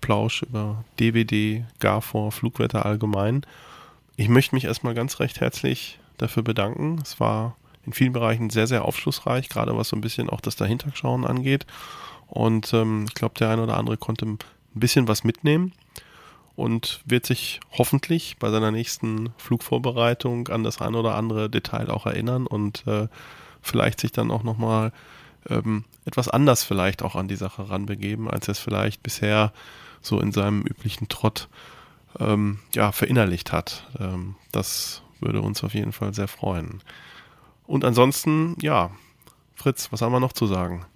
[0.00, 3.44] Plausch über DWD, GAFOR, Flugwetter allgemein.
[4.16, 6.98] Ich möchte mich erstmal ganz recht herzlich dafür bedanken.
[7.02, 10.56] Es war in vielen Bereichen sehr, sehr aufschlussreich, gerade was so ein bisschen auch das
[10.56, 11.66] Dahinterschauen angeht.
[12.30, 14.38] Und ähm, ich glaube, der eine oder andere konnte ein
[14.72, 15.72] bisschen was mitnehmen
[16.56, 22.06] und wird sich hoffentlich bei seiner nächsten Flugvorbereitung an das eine oder andere Detail auch
[22.06, 23.08] erinnern und äh,
[23.60, 24.92] vielleicht sich dann auch nochmal
[25.48, 29.52] ähm, etwas anders vielleicht auch an die Sache ranbegeben, als er es vielleicht bisher
[30.02, 31.48] so in seinem üblichen Trott
[32.18, 33.86] ähm, ja, verinnerlicht hat.
[33.98, 36.80] Ähm, das würde uns auf jeden Fall sehr freuen.
[37.66, 38.90] Und ansonsten, ja,
[39.54, 40.86] Fritz, was haben wir noch zu sagen?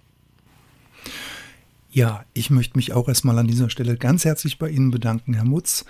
[1.91, 5.45] Ja, ich möchte mich auch erstmal an dieser Stelle ganz herzlich bei Ihnen bedanken, Herr
[5.45, 5.85] Mutz.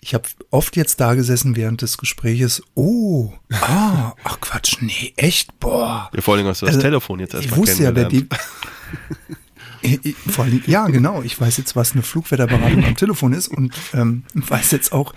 [0.00, 2.62] Ich habe oft jetzt da gesessen während des Gespräches.
[2.74, 6.10] Oh, ah, ach Quatsch, nee, echt, boah.
[6.14, 8.10] Ja, vor allem hast du das also, Telefon jetzt erstmal Ich wusste ja, der,
[10.28, 11.22] Vor allem, ja, genau.
[11.22, 15.14] Ich weiß jetzt, was eine Flugwetterberatung am Telefon ist und ähm, weiß jetzt auch,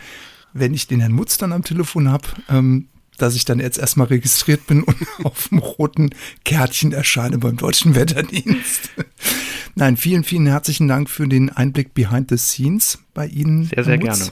[0.54, 2.88] wenn ich den Herrn Mutz dann am Telefon habe, ähm,
[3.22, 6.10] dass ich dann jetzt erstmal registriert bin und auf dem roten
[6.44, 8.90] Kärtchen erscheine beim Deutschen Wetterdienst.
[9.76, 13.66] Nein, vielen, vielen herzlichen Dank für den Einblick behind the scenes bei Ihnen.
[13.66, 14.32] Sehr, sehr gerne.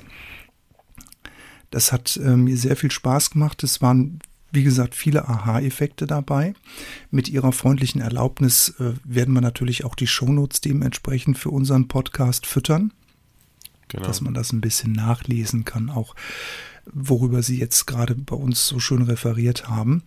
[1.70, 3.64] Das hat äh, mir sehr viel Spaß gemacht.
[3.64, 4.20] Es waren,
[4.52, 6.54] wie gesagt, viele Aha-Effekte dabei.
[7.12, 12.46] Mit Ihrer freundlichen Erlaubnis äh, werden wir natürlich auch die Shownotes dementsprechend für unseren Podcast
[12.46, 12.94] füttern.
[13.90, 14.06] Genau.
[14.06, 16.14] Dass man das ein bisschen nachlesen kann, auch
[16.94, 20.04] worüber Sie jetzt gerade bei uns so schön referiert haben.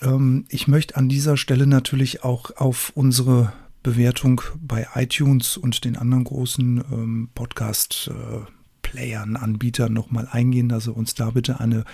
[0.00, 3.52] Ähm, ich möchte an dieser Stelle natürlich auch auf unsere
[3.82, 8.40] Bewertung bei iTunes und den anderen großen ähm, Podcast äh,
[8.82, 11.84] Playern, Anbietern nochmal eingehen, dass ihr uns da bitte eine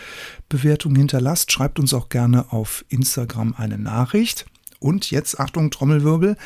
[0.49, 1.53] Bewertung hinterlasst.
[1.53, 4.47] Schreibt uns auch gerne auf Instagram eine Nachricht.
[4.81, 6.37] Und jetzt, Achtung, Trommelwirbel,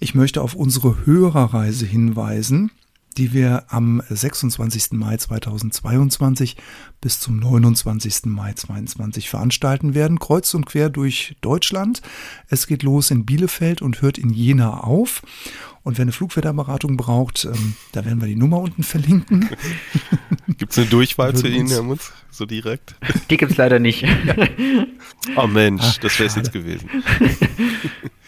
[0.00, 2.70] ich möchte auf unsere Hörerreise hinweisen
[3.14, 4.92] die wir am 26.
[4.92, 6.56] Mai 2022
[7.00, 8.26] bis zum 29.
[8.26, 12.02] Mai 2022 veranstalten werden, kreuz und quer durch Deutschland.
[12.48, 15.22] Es geht los in Bielefeld und hört in Jena auf.
[15.84, 19.48] Und wer eine Flugwetterberatung braucht, ähm, da werden wir die Nummer unten verlinken.
[20.58, 22.94] Gibt es eine Durchwahl zu Ihnen, Herr Mutz, so direkt?
[23.30, 24.04] Die gibt es leider nicht.
[25.36, 26.88] oh Mensch, Ach, das wäre es jetzt gewesen.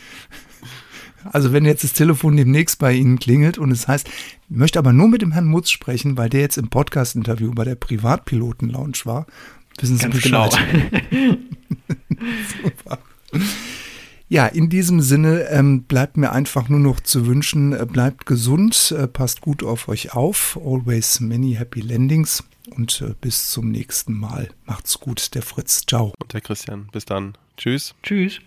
[1.33, 4.93] Also wenn jetzt das Telefon demnächst bei Ihnen klingelt und es heißt, ich möchte aber
[4.93, 9.27] nur mit dem Herrn Mutz sprechen, weil der jetzt im Podcast-Interview bei der Privatpiloten-Lounge war,
[9.79, 10.57] wissen Sie Ganz Bescheid.
[11.11, 11.37] Genau.
[12.63, 12.99] Super.
[14.29, 18.95] Ja, in diesem Sinne ähm, bleibt mir einfach nur noch zu wünschen, äh, bleibt gesund,
[18.97, 24.15] äh, passt gut auf euch auf, always many happy landings und äh, bis zum nächsten
[24.15, 24.49] Mal.
[24.65, 25.85] Macht's gut, der Fritz.
[25.87, 26.13] Ciao.
[26.21, 26.89] Und der Christian.
[26.91, 27.37] Bis dann.
[27.57, 27.95] Tschüss.
[28.03, 28.41] Tschüss.